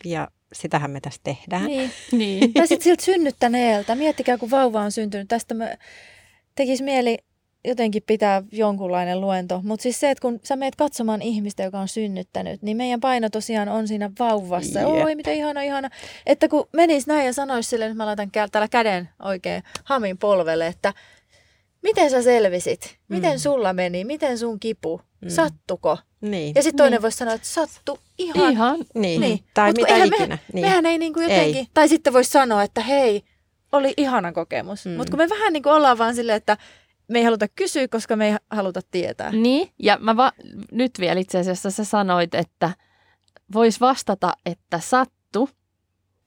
Ja 0.05 0.28
sitähän 0.52 0.90
me 0.90 1.00
tässä 1.00 1.20
tehdään. 1.24 1.66
Niin. 1.66 1.90
niin. 2.12 2.52
Tai 2.52 2.66
sitten 2.68 2.85
siltä 2.85 3.05
synnyttäneeltä. 3.05 3.94
Miettikää, 3.94 4.38
kun 4.38 4.50
vauva 4.50 4.81
on 4.81 4.92
syntynyt. 4.92 5.28
Tästä 5.28 5.55
me 5.55 5.78
tekisi 6.54 6.82
mieli 6.84 7.18
jotenkin 7.64 8.02
pitää 8.06 8.42
jonkunlainen 8.52 9.20
luento. 9.20 9.60
Mutta 9.64 9.82
siis 9.82 10.00
se, 10.00 10.10
että 10.10 10.22
kun 10.22 10.40
sä 10.44 10.56
meet 10.56 10.76
katsomaan 10.76 11.22
ihmistä, 11.22 11.62
joka 11.62 11.80
on 11.80 11.88
synnyttänyt, 11.88 12.62
niin 12.62 12.76
meidän 12.76 13.00
paino 13.00 13.28
tosiaan 13.30 13.68
on 13.68 13.88
siinä 13.88 14.10
vauvassa. 14.18 14.78
Jep. 14.80 14.88
Oi, 14.88 15.14
miten 15.14 15.34
ihana, 15.34 15.62
ihana. 15.62 15.90
Että 16.26 16.48
kun 16.48 16.68
menis 16.72 17.06
näin 17.06 17.26
ja 17.26 17.32
sanoisi 17.32 17.68
sille, 17.70 17.84
että 17.84 17.96
mä 17.96 18.06
laitan 18.06 18.28
kä- 18.28 18.48
täällä 18.52 18.68
käden 18.68 19.08
oikein 19.22 19.62
hamin 19.84 20.18
polvelle, 20.18 20.66
että 20.66 20.94
miten 21.82 22.10
sä 22.10 22.22
selvisit? 22.22 22.96
Miten 23.08 23.32
Mm. 23.32 23.38
sulla 23.38 23.72
meni? 23.72 24.04
Miten 24.04 24.38
sun 24.38 24.60
kipu? 24.60 25.00
Mm. 25.20 25.28
Sattuko? 25.28 25.98
Niin. 26.20 26.52
Ja 26.54 26.62
sitten 26.62 26.76
toinen 26.76 26.96
Niin. 26.96 27.02
voisi 27.02 27.18
sanoa, 27.18 27.34
että 27.34 27.48
sattu 27.48 27.98
ihan 28.18 28.52
Ihan. 28.52 28.78
niin. 28.94 29.20
niin. 29.20 29.44
Tai 29.54 29.68
Mut 29.70 29.76
mitä 29.76 29.94
eihän 29.94 30.08
me- 30.10 30.16
ikinä. 30.16 30.38
niin. 30.52 30.64
Mehän 30.66 30.86
ei 30.86 30.98
niinku 30.98 31.20
jotenkin, 31.20 31.56
Ei. 31.56 31.66
tai 31.74 31.88
sitten 31.88 32.12
voisi 32.12 32.30
sanoa, 32.30 32.62
että 32.62 32.80
hei, 32.80 33.22
oli 33.72 33.94
ihana 33.96 34.32
kokemus. 34.32 34.87
Mm. 34.87 34.92
Mutta 34.92 35.11
kun 35.11 35.18
me 35.18 35.28
vähän 35.28 35.52
niin 35.52 35.62
kuin 35.62 35.72
ollaan 35.72 35.98
vaan 35.98 36.14
silleen, 36.14 36.37
että 36.37 36.56
me 37.08 37.18
ei 37.18 37.24
haluta 37.24 37.48
kysyä, 37.48 37.88
koska 37.88 38.16
me 38.16 38.28
ei 38.28 38.37
haluta 38.50 38.80
tietää. 38.90 39.32
Niin, 39.32 39.68
ja 39.78 39.98
mä 40.00 40.16
va- 40.16 40.32
nyt 40.72 40.92
vielä 41.00 41.20
itse 41.20 41.38
asiassa 41.38 41.70
sä 41.70 41.85
sanoit, 41.85 42.35
että 42.35 42.70
vois 43.54 43.80
vastata, 43.80 44.32
että 44.46 44.78
sattu, 44.78 45.48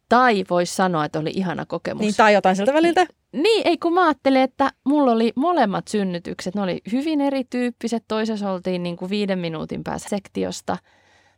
tai 0.10 0.44
vois 0.50 0.76
sanoa, 0.76 1.06
että 1.06 1.20
oli 1.20 1.32
ihana 1.34 1.66
kokemus. 1.66 2.02
Niin, 2.02 2.16
tai 2.16 2.34
jotain 2.34 2.56
siltä 2.56 2.74
väliltä. 2.74 3.06
Niin, 3.32 3.68
ei 3.68 3.78
kun 3.78 3.94
mä 3.94 4.06
ajattelin, 4.06 4.42
että 4.42 4.72
mulla 4.86 5.12
oli 5.12 5.34
molemmat 5.36 5.88
synnytykset. 5.88 6.56
Ne 6.56 6.62
oli 6.62 6.82
hyvin 6.92 7.22
erityyppiset. 7.22 8.04
Toisessa 8.08 8.52
oltiin 8.52 8.84
niin 8.84 8.98
kuin 8.98 9.10
viiden 9.10 9.40
minuutin 9.40 9.84
päässä 9.84 10.10
sektiosta. 10.10 10.78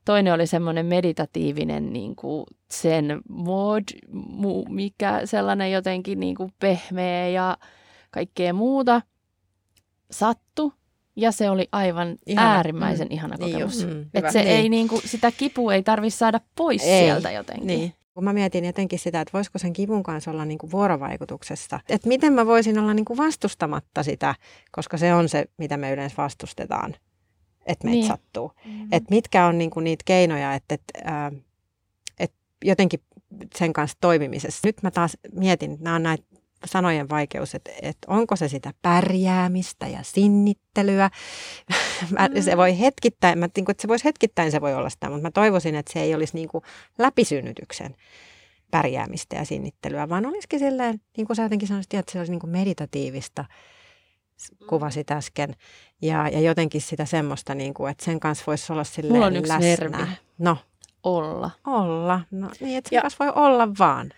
Toinen 0.07 0.33
oli 0.33 0.47
semmoinen 0.47 0.85
meditatiivinen 0.85 1.93
niin 1.93 2.15
kuin 2.15 2.45
sen 2.71 3.21
mod, 3.29 3.83
mu, 4.11 4.65
mikä 4.69 5.21
sellainen 5.25 5.71
jotenkin 5.71 6.19
niin 6.19 6.35
kuin 6.35 6.53
pehmeä 6.59 7.27
ja 7.29 7.57
kaikkea 8.11 8.53
muuta. 8.53 9.01
Sattu. 10.11 10.73
Ja 11.15 11.31
se 11.31 11.49
oli 11.49 11.67
aivan 11.71 12.07
Ihana. 12.07 12.17
ihana. 12.25 12.55
äärimmäisen 12.55 13.07
mm. 13.07 13.13
ihana 13.13 13.35
Niin 13.39 13.51
kokemus. 13.51 13.75
just. 13.83 13.87
Mm. 13.95 14.05
että 14.13 14.31
se 14.31 14.39
Niin. 14.39 14.51
ei 14.51 14.69
niin 14.69 14.87
kuin, 14.87 15.01
sitä 15.05 15.31
kipua 15.31 15.73
ei 15.73 15.83
tarvitse 15.83 16.17
saada 16.17 16.39
pois 16.57 16.83
Ei. 16.83 17.03
sieltä 17.03 17.31
jotenkin. 17.31 17.67
Niin. 17.67 17.93
Kun 18.13 18.23
mä 18.23 18.33
mietin 18.33 18.65
jotenkin 18.65 18.99
sitä, 18.99 19.21
että 19.21 19.33
voisiko 19.33 19.59
sen 19.59 19.73
kivun 19.73 20.03
kanssa 20.03 20.31
olla 20.31 20.45
niin 20.45 20.57
kuin 20.57 20.71
vuorovaikutuksessa. 20.71 21.79
Että 21.89 22.07
miten 22.07 22.33
mä 22.33 22.45
voisin 22.45 22.79
olla 22.79 22.93
niin 22.93 23.05
kuin 23.05 23.17
vastustamatta 23.17 24.03
sitä, 24.03 24.35
koska 24.71 24.97
se 24.97 25.13
on 25.13 25.29
se, 25.29 25.45
mitä 25.57 25.77
me 25.77 25.91
yleensä 25.93 26.15
vastustetaan, 26.17 26.95
että 27.67 27.85
meitä 27.85 27.95
Niin. 27.99 28.07
sattuu. 28.07 28.51
Että 28.91 29.09
mitkä 29.15 29.45
on 29.45 29.57
niin 29.57 29.69
kuin 29.69 29.83
niitä 29.83 30.03
keinoja, 30.05 30.53
että, 30.53 30.75
että, 30.75 30.99
ää, 31.03 31.31
että 32.19 32.37
jotenkin 32.65 32.99
sen 33.55 33.73
kanssa 33.73 33.97
toimimisessa. 34.01 34.67
Nyt 34.67 34.83
mä 34.83 34.91
taas 34.91 35.17
mietin, 35.33 35.71
että 35.71 35.83
nämä 35.83 35.95
on 35.95 36.03
näitä 36.03 36.23
sanojen 36.65 37.09
vaikeus, 37.09 37.55
että, 37.55 37.71
että 37.81 38.07
onko 38.11 38.35
se 38.35 38.47
sitä 38.47 38.73
pärjäämistä 38.81 39.87
ja 39.87 39.99
sinnittelyä. 40.03 41.09
Mm. 42.11 42.41
se 42.41 42.57
voi 42.57 42.79
hetkittäin, 42.79 43.39
mä, 43.39 43.47
niin 43.55 43.65
kuin, 43.65 43.71
että 43.73 43.81
se 43.81 43.87
voisi 43.87 44.05
hetkittäin 44.05 44.51
se 44.51 44.61
voi 44.61 44.73
olla 44.73 44.89
sitä, 44.89 45.09
mutta 45.09 45.21
mä 45.21 45.31
toivoisin, 45.31 45.75
että 45.75 45.93
se 45.93 46.01
ei 46.01 46.15
olisi 46.15 46.35
niin 46.35 46.47
kuin 46.49 46.63
läpisynnytyksen 46.97 47.95
pärjäämistä 48.71 49.35
ja 49.35 49.45
sinnittelyä, 49.45 50.09
vaan 50.09 50.25
olisikin 50.25 50.59
silleen, 50.59 51.01
niin 51.17 51.27
kuin 51.27 51.37
sä 51.37 51.43
jotenkin 51.43 51.67
sanoisit, 51.67 51.93
että 51.93 52.11
se 52.11 52.19
olisi 52.19 52.31
niin 52.31 52.39
kuin 52.39 52.49
meditatiivista, 52.49 53.45
kuvasit 54.69 55.11
äsken. 55.11 55.55
Ja, 56.01 56.27
ja 56.29 56.39
jotenkin 56.39 56.81
sitä 56.81 57.05
semmoista, 57.05 57.55
niin 57.55 57.73
kuin, 57.73 57.91
että 57.91 58.05
sen 58.05 58.19
kanssa 58.19 58.43
voisi 58.47 58.73
olla 58.73 58.83
silleen 58.83 59.13
Mulla 59.13 59.25
on 59.25 59.35
yksi 59.35 59.51
läsnä. 59.51 59.67
nervi. 59.67 60.11
No, 60.37 60.57
Olla. 61.03 61.51
olla. 61.67 62.21
No 62.31 62.49
niin, 62.59 62.77
että 62.77 62.89
sen 62.89 62.95
Ja- 62.97 63.01
kanssa 63.01 63.25
voi 63.25 63.33
olla 63.35 63.67
vaan. 63.79 64.11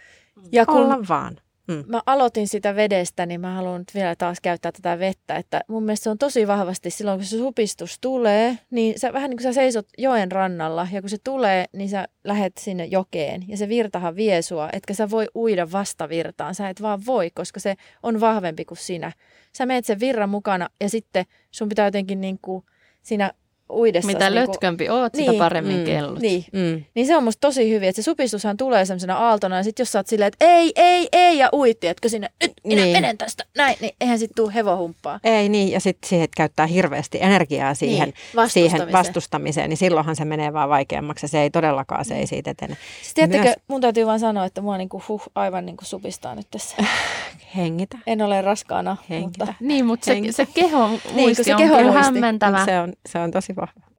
Ja 0.52 0.66
kun 0.66 0.76
Olla 0.76 0.98
vaan. 1.10 1.38
Mm. 1.70 1.84
mä 1.88 2.02
aloitin 2.06 2.48
sitä 2.48 2.76
vedestä, 2.76 3.26
niin 3.26 3.42
mä 3.42 3.54
haluan 3.54 3.82
nyt 3.82 3.96
vielä 3.96 4.16
taas 4.16 4.42
käyttää 4.42 4.72
tätä 4.72 5.00
vettä. 5.00 5.36
Että 5.36 5.62
mun 5.68 5.84
mielestä 5.84 6.04
se 6.04 6.10
on 6.10 6.18
tosi 6.18 6.48
vahvasti 6.48 6.90
silloin, 6.90 7.20
kun 7.20 7.26
se 7.26 7.38
supistus 7.38 7.98
tulee, 8.02 8.58
niin 8.72 9.00
sä 9.00 9.14
vähän 9.14 9.30
niin 9.30 9.38
kuin 9.38 9.44
sä 9.44 9.54
seisot 9.54 9.88
joen 9.98 10.32
rannalla 10.32 10.88
ja 10.92 11.02
kun 11.02 11.10
se 11.10 11.18
tulee, 11.24 11.66
niin 11.74 11.90
sä 11.90 12.08
lähet 12.24 12.58
sinne 12.58 12.86
jokeen 12.86 13.46
ja 13.48 13.58
se 13.58 13.70
virtahan 13.70 14.16
vie 14.16 14.42
sua, 14.42 14.70
etkä 14.74 14.94
sä 14.94 15.10
voi 15.10 15.28
uida 15.36 15.72
vastavirtaan. 15.72 16.56
Sä 16.56 16.70
et 16.70 16.82
vaan 16.82 17.02
voi, 17.06 17.30
koska 17.30 17.60
se 17.60 17.76
on 18.04 18.20
vahvempi 18.20 18.66
kuin 18.66 18.78
sinä. 18.78 19.12
Sä 19.58 19.66
meet 19.66 19.86
sen 19.86 20.00
virran 20.00 20.30
mukana 20.30 20.70
ja 20.82 20.90
sitten 20.90 21.26
sun 21.52 21.70
pitää 21.70 21.88
jotenkin 21.88 22.22
niin 22.22 22.40
kuin 22.42 22.66
siinä 23.02 23.32
uidessa. 23.72 24.08
Mitä 24.08 24.20
niin 24.30 24.34
kuin, 24.34 24.50
lötkömpi 24.50 24.90
oot, 24.90 25.16
sitä 25.16 25.32
Niin, 25.32 25.40
paremmin 25.40 25.78
mm, 25.78 25.86
kellut. 25.86 26.20
Niin, 26.20 26.46
Mm. 26.54 26.84
niin 26.96 27.08
se 27.08 27.18
on 27.18 27.24
musta 27.24 27.40
tosi 27.48 27.70
hyvin, 27.70 27.90
että 27.90 28.02
se 28.02 28.06
supistushan 28.06 28.58
tulee 28.58 28.86
semmoisena 28.86 29.18
aaltona 29.18 29.58
ja 29.58 29.64
sitten 29.64 29.82
jos 29.84 29.92
sä 29.92 30.00
oot 30.00 30.08
silleen, 30.08 30.28
että 30.28 30.46
ei, 30.46 30.72
ei, 30.76 31.08
ei 31.12 31.38
ja 31.38 31.50
uitti, 31.54 31.88
etkö 31.88 32.10
sinne, 32.10 32.30
nyt 32.44 32.54
minä 32.64 32.82
Niin. 32.82 32.92
menen 32.98 33.18
tästä, 33.18 33.46
näin, 33.58 33.76
niin 33.82 33.92
eihän 34.02 34.20
sit 34.20 34.32
tuu 34.36 34.52
hevohumppaa. 34.56 35.20
Ei 35.24 35.50
niin, 35.50 35.72
ja 35.72 35.80
sitten 35.80 36.10
siihen 36.10 36.24
että 36.26 36.38
käyttää 36.38 36.66
hirveästi 36.66 37.18
energiaa 37.22 37.74
siihen, 37.74 38.08
Niin, 38.10 38.16
siihen 38.16 38.72
vastustamiseen. 38.72 38.92
vastustamiseen, 38.92 39.70
niin 39.70 39.78
silloinhan 39.78 40.16
se 40.16 40.26
menee 40.26 40.54
vaan 40.54 40.70
vaikeammaksi. 40.70 41.24
ja 41.24 41.28
Se 41.30 41.42
ei 41.42 41.50
todellakaan, 41.50 42.06
se 42.06 42.16
ei 42.16 42.28
siitä 42.28 42.52
etene. 42.52 42.78
Siis 43.02 43.14
tiedättekö, 43.14 43.44
Myös- 43.44 43.56
mun 43.68 43.82
täytyy 43.82 44.06
vaan 44.06 44.20
sanoa, 44.20 44.46
että 44.46 44.62
mua 44.62 44.78
niinku, 44.78 45.04
huh, 45.08 45.22
aivan 45.36 45.66
niinku 45.66 45.86
supistaa 45.86 46.36
nyt 46.36 46.48
tässä. 46.52 46.76
Hengitä. 47.56 47.98
En 48.08 48.22
ole 48.22 48.42
raskaana, 48.42 48.98
Henkitä. 49.10 49.46
mutta 49.46 49.54
Niin, 49.60 49.86
mutta 49.86 50.06
se, 50.06 50.16
se 50.32 50.46
keho 50.54 50.90
muisti 51.14 51.44
se 51.44 51.56
on 51.56 51.62
keho 51.62 51.78
kyllä 51.78 51.92
hämmentävä. 51.92 52.66
Se 52.66 52.80
on, 52.80 52.94
se 53.10 53.20
on 53.20 53.32
tosi 53.32 53.56
vahva. 53.62 53.90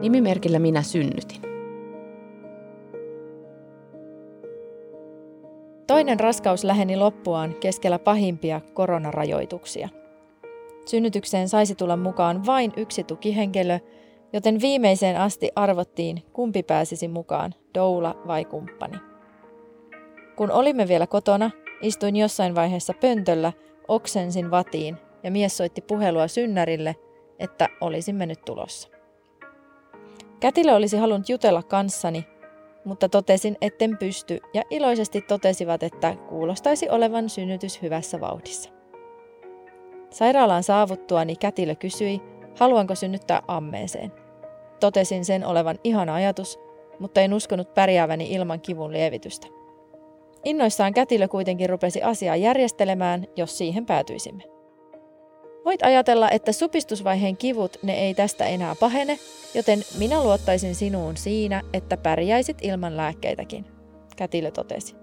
Nimimerkillä 0.00 0.58
minä 0.58 0.82
synnytin. 0.82 1.52
toinen 6.02 6.20
raskaus 6.20 6.64
läheni 6.64 6.96
loppuaan 6.96 7.54
keskellä 7.60 7.98
pahimpia 7.98 8.60
koronarajoituksia. 8.74 9.88
Synnytykseen 10.86 11.48
saisi 11.48 11.74
tulla 11.74 11.96
mukaan 11.96 12.46
vain 12.46 12.72
yksi 12.76 13.04
tukihenkilö, 13.04 13.78
joten 14.32 14.60
viimeiseen 14.60 15.20
asti 15.20 15.50
arvottiin, 15.56 16.22
kumpi 16.32 16.62
pääsisi 16.62 17.08
mukaan, 17.08 17.54
doula 17.74 18.22
vai 18.26 18.44
kumppani. 18.44 18.98
Kun 20.36 20.50
olimme 20.50 20.88
vielä 20.88 21.06
kotona, 21.06 21.50
istuin 21.82 22.16
jossain 22.16 22.54
vaiheessa 22.54 22.94
pöntöllä, 23.00 23.52
oksensin 23.88 24.50
vatiin 24.50 24.96
ja 25.22 25.30
mies 25.30 25.56
soitti 25.56 25.80
puhelua 25.80 26.28
synnärille, 26.28 26.96
että 27.38 27.68
olisimme 27.80 28.26
nyt 28.26 28.44
tulossa. 28.44 28.88
Kätilö 30.40 30.74
olisi 30.74 30.96
halunnut 30.96 31.28
jutella 31.28 31.62
kanssani, 31.62 32.26
mutta 32.84 33.08
totesin, 33.08 33.56
etten 33.60 33.98
pysty 33.98 34.40
ja 34.54 34.62
iloisesti 34.70 35.20
totesivat, 35.20 35.82
että 35.82 36.16
kuulostaisi 36.28 36.90
olevan 36.90 37.28
synnytys 37.28 37.82
hyvässä 37.82 38.20
vauhdissa. 38.20 38.70
Sairaalaan 40.10 40.62
saavuttuani 40.62 41.36
kätilö 41.36 41.74
kysyi, 41.74 42.20
haluanko 42.58 42.94
synnyttää 42.94 43.42
ammeeseen. 43.48 44.12
Totesin 44.80 45.24
sen 45.24 45.46
olevan 45.46 45.78
ihana 45.84 46.14
ajatus, 46.14 46.58
mutta 46.98 47.20
en 47.20 47.34
uskonut 47.34 47.74
pärjääväni 47.74 48.32
ilman 48.32 48.60
kivun 48.60 48.92
lievitystä. 48.92 49.61
Innoissaan 50.44 50.94
kätilö 50.94 51.28
kuitenkin 51.28 51.70
rupesi 51.70 52.02
asiaa 52.02 52.36
järjestelemään, 52.36 53.26
jos 53.36 53.58
siihen 53.58 53.86
päätyisimme. 53.86 54.42
Voit 55.64 55.82
ajatella, 55.82 56.30
että 56.30 56.52
supistusvaiheen 56.52 57.36
kivut 57.36 57.76
ne 57.82 57.92
ei 57.92 58.14
tästä 58.14 58.46
enää 58.46 58.74
pahene, 58.80 59.18
joten 59.54 59.78
minä 59.98 60.22
luottaisin 60.22 60.74
sinuun 60.74 61.16
siinä, 61.16 61.62
että 61.72 61.96
pärjäisit 61.96 62.58
ilman 62.62 62.96
lääkkeitäkin, 62.96 63.64
kätilö 64.16 64.50
totesi. 64.50 64.96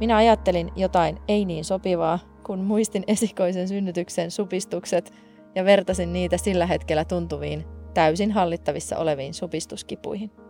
Minä 0.00 0.16
ajattelin 0.16 0.70
jotain 0.76 1.18
ei 1.28 1.44
niin 1.44 1.64
sopivaa, 1.64 2.18
kun 2.46 2.58
muistin 2.58 3.04
esikoisen 3.06 3.68
synnytyksen 3.68 4.30
supistukset 4.30 5.12
ja 5.54 5.64
vertasin 5.64 6.12
niitä 6.12 6.36
sillä 6.36 6.66
hetkellä 6.66 7.04
tuntuviin, 7.04 7.64
täysin 7.94 8.32
hallittavissa 8.32 8.98
oleviin 8.98 9.34
supistuskipuihin. 9.34 10.45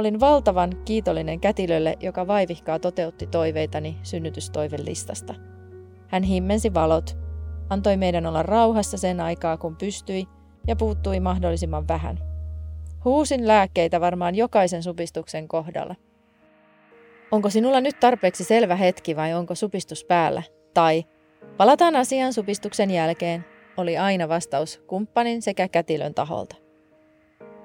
Olin 0.00 0.20
valtavan 0.20 0.70
kiitollinen 0.84 1.40
kätilölle, 1.40 1.96
joka 2.00 2.26
vaivihkaa 2.26 2.78
toteutti 2.78 3.26
toiveitani 3.26 3.98
synnytystoivelistasta. 4.02 5.34
Hän 6.08 6.22
himmensi 6.22 6.74
valot, 6.74 7.18
antoi 7.70 7.96
meidän 7.96 8.26
olla 8.26 8.42
rauhassa 8.42 8.98
sen 8.98 9.20
aikaa 9.20 9.56
kun 9.56 9.76
pystyi 9.76 10.24
ja 10.66 10.76
puuttui 10.76 11.20
mahdollisimman 11.20 11.88
vähän. 11.88 12.18
Huusin 13.04 13.46
lääkkeitä 13.48 14.00
varmaan 14.00 14.34
jokaisen 14.34 14.82
supistuksen 14.82 15.48
kohdalla. 15.48 15.94
Onko 17.30 17.50
sinulla 17.50 17.80
nyt 17.80 18.00
tarpeeksi 18.00 18.44
selvä 18.44 18.76
hetki 18.76 19.16
vai 19.16 19.34
onko 19.34 19.54
supistus 19.54 20.04
päällä? 20.04 20.42
Tai 20.74 21.04
palataan 21.56 21.96
asiaan 21.96 22.32
supistuksen 22.32 22.90
jälkeen, 22.90 23.44
oli 23.76 23.98
aina 23.98 24.28
vastaus 24.28 24.82
kumppanin 24.86 25.42
sekä 25.42 25.68
kätilön 25.68 26.14
taholta. 26.14 26.56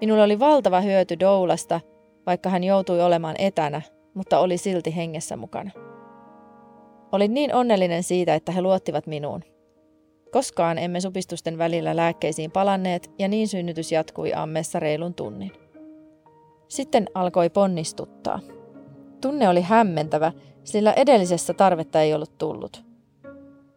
Minulla 0.01 0.23
oli 0.23 0.39
valtava 0.39 0.81
hyöty 0.81 1.19
Doulasta, 1.19 1.81
vaikka 2.25 2.49
hän 2.49 2.63
joutui 2.63 3.01
olemaan 3.01 3.35
etänä, 3.39 3.81
mutta 4.13 4.39
oli 4.39 4.57
silti 4.57 4.95
hengessä 4.95 5.38
mukana. 5.38 5.71
Olin 7.11 7.33
niin 7.33 7.55
onnellinen 7.55 8.03
siitä, 8.03 8.35
että 8.35 8.51
he 8.51 8.61
luottivat 8.61 9.07
minuun. 9.07 9.43
Koskaan 10.31 10.77
emme 10.77 11.01
supistusten 11.01 11.57
välillä 11.57 11.95
lääkkeisiin 11.95 12.51
palanneet 12.51 13.11
ja 13.19 13.27
niin 13.27 13.47
synnytys 13.47 13.91
jatkui 13.91 14.33
ammessa 14.33 14.79
reilun 14.79 15.13
tunnin. 15.13 15.51
Sitten 16.67 17.07
alkoi 17.13 17.49
ponnistuttaa. 17.49 18.39
Tunne 19.21 19.49
oli 19.49 19.61
hämmentävä, 19.61 20.31
sillä 20.63 20.93
edellisessä 20.93 21.53
tarvetta 21.53 22.01
ei 22.01 22.13
ollut 22.13 22.38
tullut. 22.38 22.85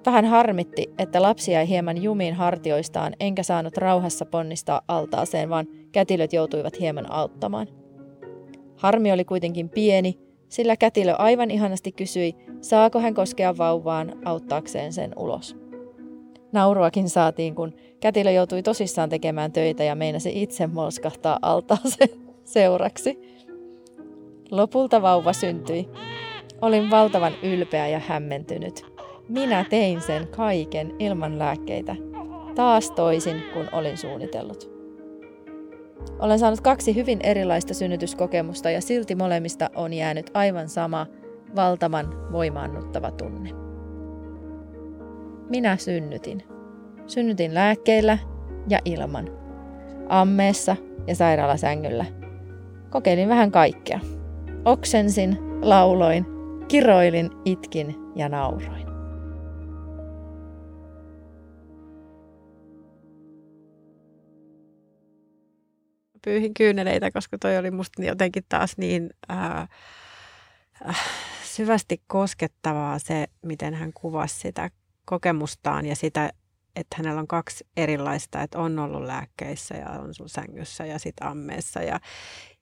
Vähän 0.06 0.24
harmitti, 0.24 0.94
että 0.98 1.22
lapsi 1.22 1.52
jäi 1.52 1.68
hieman 1.68 2.02
jumiin 2.02 2.34
hartioistaan, 2.34 3.12
enkä 3.20 3.42
saanut 3.42 3.76
rauhassa 3.76 4.26
ponnistaa 4.26 4.80
altaaseen, 4.88 5.50
vaan 5.50 5.66
kätilöt 5.92 6.32
joutuivat 6.32 6.80
hieman 6.80 7.12
auttamaan. 7.12 7.77
Harmi 8.78 9.12
oli 9.12 9.24
kuitenkin 9.24 9.68
pieni, 9.68 10.18
sillä 10.48 10.76
kätilö 10.76 11.14
aivan 11.14 11.50
ihanasti 11.50 11.92
kysyi, 11.92 12.34
saako 12.60 13.00
hän 13.00 13.14
koskea 13.14 13.58
vauvaan 13.58 14.12
auttaakseen 14.24 14.92
sen 14.92 15.12
ulos. 15.16 15.56
Nauruakin 16.52 17.08
saatiin, 17.08 17.54
kun 17.54 17.74
kätilö 18.00 18.30
joutui 18.30 18.62
tosissaan 18.62 19.08
tekemään 19.08 19.52
töitä 19.52 19.84
ja 19.84 19.94
meinasi 19.94 20.42
itse 20.42 20.66
molskahtaa 20.66 21.38
altaaseen 21.42 22.10
seuraksi. 22.44 23.18
Lopulta 24.50 25.02
vauva 25.02 25.32
syntyi. 25.32 25.88
Olin 26.60 26.90
valtavan 26.90 27.32
ylpeä 27.42 27.88
ja 27.88 27.98
hämmentynyt. 27.98 28.86
Minä 29.28 29.64
tein 29.70 30.00
sen 30.00 30.28
kaiken 30.28 30.94
ilman 30.98 31.38
lääkkeitä. 31.38 31.96
Taas 32.54 32.90
toisin 32.90 33.42
kuin 33.52 33.68
olin 33.72 33.98
suunnitellut. 33.98 34.77
Olen 36.18 36.38
saanut 36.38 36.60
kaksi 36.60 36.94
hyvin 36.94 37.18
erilaista 37.22 37.74
synnytyskokemusta 37.74 38.70
ja 38.70 38.80
silti 38.80 39.14
molemmista 39.14 39.70
on 39.74 39.92
jäänyt 39.92 40.30
aivan 40.34 40.68
sama 40.68 41.06
valtavan 41.56 42.32
voimaannuttava 42.32 43.10
tunne. 43.10 43.50
Minä 45.50 45.76
synnytin. 45.76 46.42
Synnytin 47.06 47.54
lääkkeillä 47.54 48.18
ja 48.68 48.78
ilman. 48.84 49.28
Ammeessa 50.08 50.76
ja 51.06 51.14
sairaalasängyllä. 51.14 52.04
Kokeilin 52.90 53.28
vähän 53.28 53.50
kaikkea. 53.50 54.00
Oksensin, 54.64 55.38
lauloin, 55.62 56.26
kiroilin, 56.68 57.30
itkin 57.44 57.94
ja 58.16 58.28
nauroin. 58.28 58.87
Pyyhin 66.24 66.54
kyyneleitä, 66.54 67.10
koska 67.10 67.38
toi 67.38 67.58
oli 67.58 67.70
musta 67.70 68.02
jotenkin 68.02 68.44
taas 68.48 68.78
niin 68.78 69.10
ää, 69.28 69.66
äh, 70.88 71.00
syvästi 71.44 72.02
koskettavaa 72.06 72.98
se, 72.98 73.26
miten 73.42 73.74
hän 73.74 73.92
kuvasi 73.92 74.40
sitä 74.40 74.70
kokemustaan 75.04 75.86
ja 75.86 75.96
sitä, 75.96 76.30
että 76.76 76.96
hänellä 76.96 77.20
on 77.20 77.28
kaksi 77.28 77.66
erilaista, 77.76 78.42
että 78.42 78.58
on 78.58 78.78
ollut 78.78 79.02
lääkkeissä 79.02 79.74
ja 79.74 79.90
on 79.90 80.14
sun 80.14 80.28
sängyssä 80.28 80.86
ja 80.86 80.98
sit 80.98 81.16
ammeessa 81.20 81.82
ja, 81.82 82.00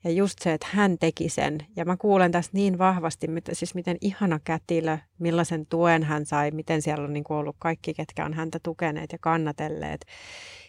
Ja 0.07 0.13
just 0.13 0.39
se, 0.43 0.53
että 0.53 0.67
hän 0.71 0.99
teki 0.99 1.29
sen. 1.29 1.59
Ja 1.77 1.85
mä 1.85 1.97
kuulen 1.97 2.33
tässä 2.33 2.51
niin 2.55 2.79
vahvasti, 2.79 3.29
mitä, 3.29 3.55
siis 3.55 3.75
miten 3.75 3.97
ihana 4.01 4.41
kätilö, 4.45 4.99
millaisen 5.19 5.67
tuen 5.67 6.03
hän 6.03 6.27
sai, 6.27 6.51
miten 6.51 6.83
siellä 6.83 7.05
on 7.05 7.13
niin 7.13 7.25
ollut 7.29 7.57
kaikki, 7.59 7.95
ketkä 7.95 8.25
on 8.25 8.35
häntä 8.35 8.59
tukeneet 8.63 9.13
ja 9.13 9.19
kannatelleet. 9.21 10.01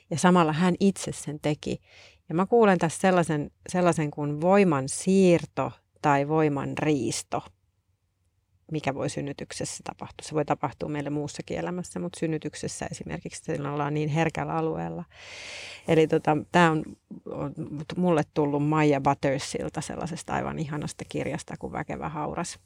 Ja 0.10 0.18
samalla 0.18 0.54
hän 0.54 0.76
itse 0.80 1.12
sen 1.12 1.40
teki. 1.42 1.80
Ja 2.30 2.36
mä 2.36 2.46
kuulen 2.46 2.78
tässä 2.78 3.02
sellaisen, 3.02 3.52
sellaisen 3.70 4.12
kuin 4.12 4.42
voiman 4.42 4.90
siirto 4.90 5.72
tai 6.02 6.28
voiman 6.28 6.78
riisto 6.78 7.44
mikä 8.72 8.96
voi 8.96 9.10
synnytyksessä 9.10 9.84
tapahtua. 9.84 10.28
Se 10.28 10.36
voi 10.36 10.46
tapahtua 10.46 10.90
meille 10.90 11.10
muussakin 11.10 11.58
elämässä, 11.58 12.00
mutta 12.00 12.20
synnytyksessä 12.20 12.88
esimerkiksi 12.92 13.44
sillä 13.44 13.72
ollaan 13.72 13.94
niin 13.94 14.10
herkällä 14.10 14.54
alueella. 14.54 15.04
Eli 15.88 16.08
tota, 16.08 16.38
tämä 16.52 16.72
on, 16.72 16.84
on 17.26 17.54
mulle 17.98 18.24
tullut 18.34 18.68
Maija 18.68 19.02
Buttersilta 19.02 19.82
sellaisesta 19.82 20.34
aivan 20.34 20.60
ihanasta 20.60 21.06
kirjasta 21.10 21.58
kuin 21.60 21.74
Väkevä 21.74 22.10
hauras. 22.10 22.60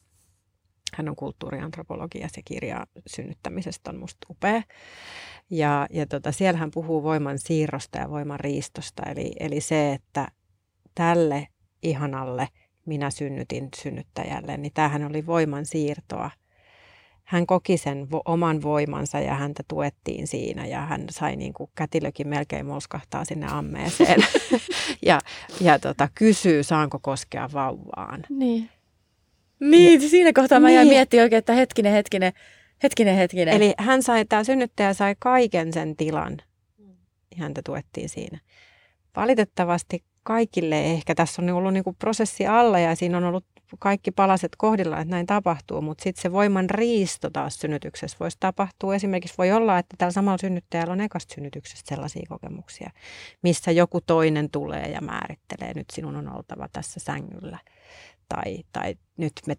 Hän 0.93 1.09
on 1.09 1.15
kulttuuriantropologi 1.15 2.19
ja 2.19 2.29
se 2.31 2.41
kirja 2.45 2.87
synnyttämisestä 3.07 3.89
on 3.89 3.99
musta 3.99 4.27
upea. 4.29 4.61
Ja, 5.49 5.87
ja 5.89 6.05
tota, 6.05 6.31
siellä 6.31 6.59
hän 6.59 6.71
puhuu 6.71 7.03
voiman 7.03 7.39
siirrosta 7.39 7.97
ja 7.97 8.09
voiman 8.09 8.39
riistosta. 8.39 9.03
Eli, 9.03 9.31
eli 9.39 9.61
se, 9.61 9.93
että 9.93 10.27
tälle 10.95 11.47
ihanalle– 11.83 12.47
minä 12.85 13.09
synnytin 13.09 13.69
synnyttäjälle, 13.75 14.57
niin 14.57 14.73
tämähän 14.73 15.05
oli 15.05 15.25
voiman 15.25 15.65
siirtoa. 15.65 16.31
Hän 17.23 17.47
koki 17.47 17.77
sen 17.77 18.07
vo- 18.13 18.21
oman 18.25 18.61
voimansa 18.61 19.19
ja 19.19 19.35
häntä 19.35 19.63
tuettiin 19.67 20.27
siinä 20.27 20.65
ja 20.65 20.81
hän 20.81 21.05
sai 21.09 21.35
niin 21.35 21.53
kuin 21.53 21.69
kätilökin 21.75 22.27
melkein 22.27 22.65
molskahtaa 22.65 23.25
sinne 23.25 23.47
ammeeseen 23.49 24.23
ja, 25.05 25.19
ja 25.61 25.79
tota, 25.79 26.09
kysyy, 26.15 26.63
saanko 26.63 26.99
koskea 27.01 27.49
vauvaan. 27.53 28.23
Niin. 28.29 28.69
Niin, 29.61 30.01
ja, 30.01 30.09
siinä 30.09 30.33
kohtaa 30.33 30.59
mä 30.59 30.67
niin. 30.67 30.75
jäin 30.75 30.87
miettimään 30.87 31.23
oikein, 31.23 31.37
että 31.37 31.53
hetkinen, 31.53 31.93
hetkinen, 31.93 32.33
hetkinen, 32.83 33.15
hetkinen. 33.15 33.53
Eli 33.53 33.73
hän 33.77 34.03
sai, 34.03 34.25
tämä 34.25 34.43
synnyttäjä 34.43 34.93
sai 34.93 35.15
kaiken 35.19 35.73
sen 35.73 35.95
tilan 35.95 36.37
ja 37.31 37.37
häntä 37.37 37.61
tuettiin 37.65 38.09
siinä. 38.09 38.39
Valitettavasti 39.15 40.03
kaikille 40.23 40.85
ehkä 40.85 41.15
tässä 41.15 41.41
on 41.41 41.49
ollut 41.49 41.73
niin 41.73 41.83
kuin 41.83 41.95
prosessi 41.95 42.47
alla 42.47 42.79
ja 42.79 42.95
siinä 42.95 43.17
on 43.17 43.23
ollut 43.23 43.45
kaikki 43.79 44.11
palaset 44.11 44.51
kohdilla, 44.57 44.99
että 44.99 45.11
näin 45.11 45.25
tapahtuu, 45.25 45.81
mutta 45.81 46.03
sitten 46.03 46.21
se 46.21 46.31
voiman 46.31 46.69
riisto 46.69 47.29
taas 47.29 47.59
synnytyksessä 47.59 48.17
voisi 48.19 48.37
tapahtua. 48.39 48.95
Esimerkiksi 48.95 49.37
voi 49.37 49.51
olla, 49.51 49.79
että 49.79 49.95
tällä 49.97 50.11
samalla 50.11 50.37
synnyttäjällä 50.37 50.93
on 50.93 51.01
ekasta 51.01 51.33
synnytyksestä 51.33 51.95
sellaisia 51.95 52.25
kokemuksia, 52.29 52.91
missä 53.41 53.71
joku 53.71 54.01
toinen 54.01 54.49
tulee 54.49 54.85
ja 54.85 55.01
määrittelee, 55.01 55.73
nyt 55.75 55.89
sinun 55.93 56.15
on 56.15 56.35
oltava 56.35 56.67
tässä 56.73 56.99
sängyllä 56.99 57.57
tai, 58.35 58.63
tai 58.71 58.95
nyt 59.17 59.33
me, 59.47 59.55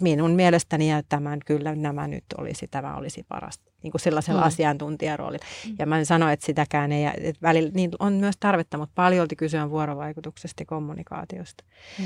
minun 0.00 0.30
mielestäni 0.30 0.90
ja 0.90 1.02
tämän 1.08 1.40
kyllä 1.46 1.74
nämä 1.74 2.08
nyt 2.08 2.24
olisi, 2.38 2.68
tämä 2.68 2.96
olisi 2.96 3.24
parasta, 3.28 3.70
niin 3.82 3.90
kuin 3.90 4.00
sellaisella 4.00 4.40
mm. 4.40 4.46
asiantuntijaroolilla. 4.46 5.44
Mm. 5.68 5.76
Ja 5.78 5.86
mä 5.86 5.98
en 5.98 6.06
sano, 6.06 6.28
että 6.28 6.46
sitäkään 6.46 6.92
ei, 6.92 7.04
että 7.06 7.42
välillä 7.42 7.70
niin 7.74 7.90
on 7.98 8.12
myös 8.12 8.34
tarvetta, 8.40 8.78
mutta 8.78 8.92
paljolti 8.94 9.36
kyse 9.36 9.62
on 9.62 9.70
vuorovaikutuksesta 9.70 10.62
ja 10.62 10.66
kommunikaatiosta. 10.66 11.64
Mm. 11.98 12.04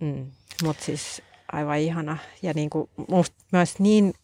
Mm. 0.00 0.26
Mutta 0.64 0.84
siis 0.84 1.22
aivan 1.52 1.78
ihana 1.78 2.18
ja 2.42 2.52
niin 2.54 2.70
kuin 2.70 2.90
musta 3.08 3.36
myös 3.52 3.78
niin 3.78 4.14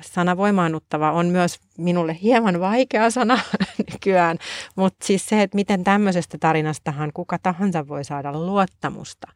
sana 0.00 0.36
voimaannuttava 0.36 1.12
on 1.12 1.26
myös 1.26 1.60
minulle 1.78 2.18
hieman 2.22 2.60
vaikea 2.60 3.10
sana 3.10 3.38
nykyään, 3.92 4.38
mutta 4.76 5.06
siis 5.06 5.28
se, 5.28 5.42
että 5.42 5.54
miten 5.54 5.84
tämmöisestä 5.84 6.38
tarinastahan 6.38 7.10
kuka 7.14 7.38
tahansa 7.38 7.88
voi 7.88 8.04
saada 8.04 8.32
luottamusta 8.32 9.26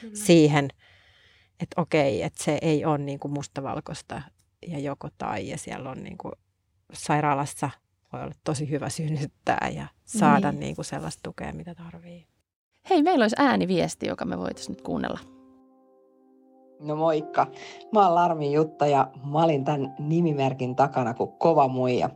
Kyllä. 0.00 0.14
siihen, 0.16 0.68
että 1.60 1.80
okei, 1.80 2.22
että 2.22 2.44
se 2.44 2.58
ei 2.62 2.84
ole 2.84 2.98
niin 2.98 3.18
kuin 3.18 3.32
mustavalkoista 3.32 4.22
ja 4.66 4.78
joko 4.78 5.08
tai 5.18 5.48
ja 5.48 5.58
siellä 5.58 5.90
on 5.90 6.02
niin 6.02 6.18
kuin 6.18 6.32
sairaalassa 6.92 7.70
voi 8.12 8.22
olla 8.22 8.34
tosi 8.44 8.70
hyvä 8.70 8.88
synnyttää 8.88 9.70
ja 9.74 9.86
saada 10.04 10.52
niin. 10.52 10.60
Niin 10.60 10.74
kuin 10.74 10.84
sellaista 10.84 11.20
tukea, 11.22 11.52
mitä 11.52 11.74
tarvii. 11.74 12.26
Hei, 12.90 13.02
meillä 13.02 13.22
olisi 13.22 13.36
ääniviesti, 13.38 14.06
joka 14.06 14.24
me 14.24 14.38
voitaisiin 14.38 14.74
nyt 14.74 14.82
kuunnella. 14.82 15.41
No 16.82 16.96
moikka. 16.96 17.46
Mä 17.92 18.04
oon 18.04 18.14
Larmi 18.14 18.52
Jutta 18.52 18.86
ja 18.86 19.08
mä 19.24 19.44
olin 19.44 19.64
tämän 19.64 19.94
nimimerkin 19.98 20.76
takana 20.76 21.14
kuin 21.14 21.32
kova 21.32 21.68
muija. 21.68 22.10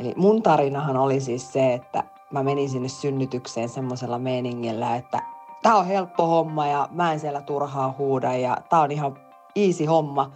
Eli 0.00 0.14
mun 0.16 0.42
tarinahan 0.42 0.96
oli 0.96 1.20
siis 1.20 1.52
se, 1.52 1.74
että 1.74 2.04
mä 2.32 2.42
menin 2.42 2.70
sinne 2.70 2.88
synnytykseen 2.88 3.68
semmoisella 3.68 4.18
meiningillä, 4.18 4.96
että 4.96 5.22
tää 5.62 5.76
on 5.76 5.86
helppo 5.86 6.26
homma 6.26 6.66
ja 6.66 6.88
mä 6.90 7.12
en 7.12 7.20
siellä 7.20 7.40
turhaa 7.40 7.94
huuda 7.98 8.36
ja 8.36 8.56
tää 8.70 8.80
on 8.80 8.90
ihan 8.90 9.18
easy 9.56 9.84
homma. 9.84 10.32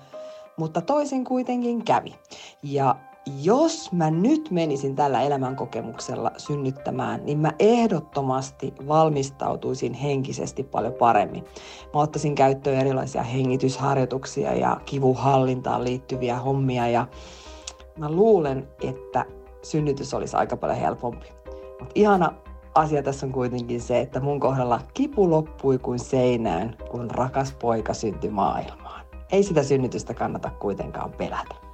Mutta 0.56 0.80
toisin 0.80 1.24
kuitenkin 1.24 1.84
kävi. 1.84 2.14
Ja 2.62 2.96
jos 3.42 3.92
mä 3.92 4.10
nyt 4.10 4.50
menisin 4.50 4.96
tällä 4.96 5.22
elämänkokemuksella 5.22 6.32
synnyttämään, 6.36 7.20
niin 7.24 7.38
mä 7.38 7.52
ehdottomasti 7.58 8.74
valmistautuisin 8.88 9.94
henkisesti 9.94 10.62
paljon 10.62 10.92
paremmin. 10.92 11.44
Mä 11.94 12.00
ottaisin 12.00 12.34
käyttöön 12.34 12.80
erilaisia 12.80 13.22
hengitysharjoituksia 13.22 14.54
ja 14.54 14.80
kivuhallintaan 14.84 15.84
liittyviä 15.84 16.38
hommia 16.38 16.88
ja 16.88 17.06
mä 17.98 18.10
luulen, 18.10 18.68
että 18.82 19.24
synnytys 19.62 20.14
olisi 20.14 20.36
aika 20.36 20.56
paljon 20.56 20.78
helpompi. 20.78 21.26
Mutta 21.78 21.92
ihana 21.94 22.32
asia 22.74 23.02
tässä 23.02 23.26
on 23.26 23.32
kuitenkin 23.32 23.80
se, 23.80 24.00
että 24.00 24.20
mun 24.20 24.40
kohdalla 24.40 24.80
kipu 24.94 25.30
loppui 25.30 25.78
kuin 25.78 25.98
seinään, 25.98 26.76
kun 26.90 27.10
rakas 27.10 27.56
poika 27.60 27.94
syntyi 27.94 28.30
maailmaan. 28.30 29.06
Ei 29.32 29.42
sitä 29.42 29.62
synnytystä 29.62 30.14
kannata 30.14 30.50
kuitenkaan 30.50 31.12
pelätä. 31.12 31.65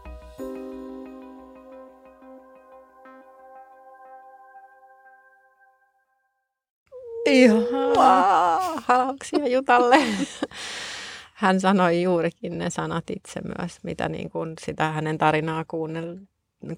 Ihanaa. 7.33 8.61
Halauksia 8.87 9.49
Jutalle. 9.49 9.99
Hän 11.35 11.61
sanoi 11.61 12.03
juurikin 12.03 12.59
ne 12.59 12.71
sanat 12.71 13.05
itse 13.11 13.41
myös, 13.41 13.79
mitä 13.83 14.09
niin 14.09 14.31
kuin 14.31 14.55
sitä 14.65 14.91
hänen 14.91 15.19
tarinaa 15.19 15.65
kuunnell, 15.65 16.17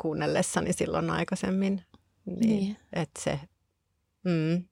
kuunnellessani 0.00 0.72
silloin 0.72 1.10
aikaisemmin. 1.10 1.82
Niin, 2.26 2.38
niin. 2.40 2.76
Että 2.92 3.20
se, 3.22 3.40
mm, 4.24 4.64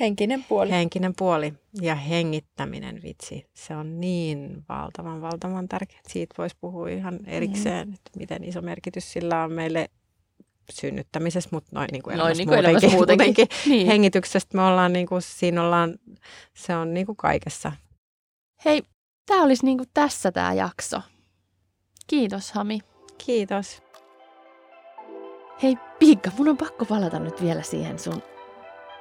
Henkinen 0.00 0.44
puoli. 0.48 0.70
Henkinen 0.70 1.12
puoli 1.18 1.54
ja 1.80 1.94
hengittäminen, 1.94 3.02
vitsi. 3.02 3.46
Se 3.54 3.76
on 3.76 4.00
niin 4.00 4.64
valtavan, 4.68 5.22
valtavan 5.22 5.68
tärkeää. 5.68 6.00
Siitä 6.08 6.34
voisi 6.38 6.56
puhua 6.60 6.88
ihan 6.88 7.20
erikseen, 7.26 7.88
mm. 7.88 7.94
että 7.94 8.10
miten 8.18 8.44
iso 8.44 8.62
merkitys 8.62 9.12
sillä 9.12 9.44
on 9.44 9.52
meille 9.52 9.90
synnyttämisessä, 10.72 11.50
mutta 11.52 11.70
noin 11.74 11.88
niin 11.92 12.02
kuin 12.02 12.14
elämässä, 12.14 12.28
noin, 12.28 12.38
niin 12.38 12.48
kuin 12.48 12.56
muutenkin, 12.56 12.90
muutenkin. 12.90 13.26
muutenkin. 13.26 13.58
Niin. 13.70 13.86
hengityksestä 13.86 14.56
me 14.56 14.62
ollaan, 14.62 14.92
niin 14.92 15.06
kuin, 15.06 15.22
siinä 15.22 15.62
ollaan, 15.62 15.94
se 16.56 16.76
on 16.76 16.94
niin 16.94 17.06
kuin 17.06 17.16
kaikessa. 17.16 17.72
Hei, 18.64 18.82
tämä 19.26 19.42
olisi 19.42 19.64
niin 19.64 19.78
kuin 19.78 19.88
tässä 19.94 20.32
tämä 20.32 20.52
jakso. 20.52 21.00
Kiitos 22.06 22.52
Hami. 22.52 22.80
Kiitos. 23.26 23.82
Hei 25.62 25.76
Piikka, 25.98 26.30
mun 26.38 26.48
on 26.48 26.56
pakko 26.56 26.84
palata 26.84 27.18
nyt 27.18 27.42
vielä 27.42 27.62
siihen 27.62 27.98
sun 27.98 28.22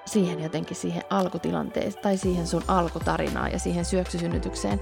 siihen 0.05 0.43
jotenkin 0.43 0.75
siihen 0.75 1.03
alkutilanteeseen 1.09 2.03
tai 2.03 2.17
siihen 2.17 2.47
sun 2.47 2.63
alkutarinaan 2.67 3.51
ja 3.51 3.59
siihen 3.59 3.85
syöksysynnytykseen. 3.85 4.81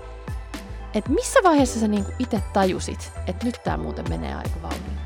Että 0.94 1.12
missä 1.12 1.40
vaiheessa 1.44 1.80
sä 1.80 1.88
niinku 1.88 2.12
itse 2.20 2.44
tajusit, 2.54 3.12
että 3.28 3.46
nyt 3.46 3.56
tämä 3.64 3.78
muuten 3.78 4.10
menee 4.10 4.36
aika 4.36 4.62
valmiin? 4.62 4.97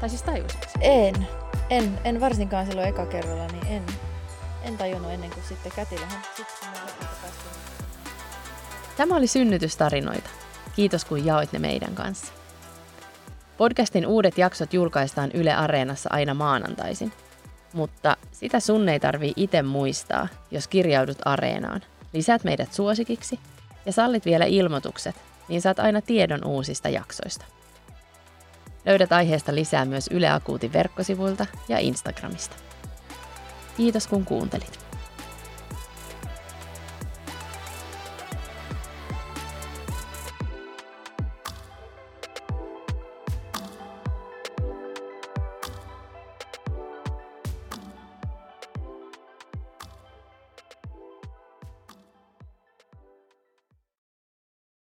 Tai 0.00 0.08
siis 0.08 0.22
tajusitko? 0.22 0.66
En. 0.80 1.28
En, 1.70 1.98
en 2.04 2.20
varsinkaan 2.20 2.66
silloin 2.66 2.88
eka 2.88 3.06
kerralla, 3.06 3.46
niin 3.46 3.66
en, 3.66 3.82
en 4.62 4.78
tajunnut 4.78 5.12
ennen 5.12 5.30
kuin 5.30 5.44
sitten 5.48 5.72
kätillähän 5.76 6.22
sitten 6.36 6.68
Tämä 8.96 9.16
oli 9.16 9.26
synnytystarinoita. 9.26 10.30
Kiitos 10.76 11.04
kun 11.04 11.26
jaoit 11.26 11.52
ne 11.52 11.58
meidän 11.58 11.94
kanssa. 11.94 12.32
Podcastin 13.56 14.06
uudet 14.06 14.38
jaksot 14.38 14.74
julkaistaan 14.74 15.30
Yle 15.34 15.54
Areenassa 15.54 16.08
aina 16.12 16.34
maanantaisin. 16.34 17.12
Mutta 17.72 18.16
sitä 18.32 18.60
sun 18.60 18.88
ei 18.88 19.00
tarvii 19.00 19.32
itse 19.36 19.62
muistaa, 19.62 20.28
jos 20.50 20.68
kirjaudut 20.68 21.18
Areenaan. 21.24 21.80
Lisät 22.12 22.44
meidät 22.44 22.72
suosikiksi 22.72 23.40
ja 23.86 23.92
sallit 23.92 24.24
vielä 24.24 24.44
ilmoitukset, 24.44 25.16
niin 25.48 25.62
saat 25.62 25.78
aina 25.78 26.00
tiedon 26.00 26.44
uusista 26.44 26.88
jaksoista. 26.88 27.44
Löydät 28.88 29.12
aiheesta 29.12 29.54
lisää 29.54 29.84
myös 29.84 30.08
Yle 30.10 30.28
Akuutin 30.28 30.72
verkkosivuilta 30.72 31.46
ja 31.68 31.78
Instagramista. 31.78 32.56
Kiitos 33.76 34.06
kun 34.06 34.24
kuuntelit. 34.24 34.87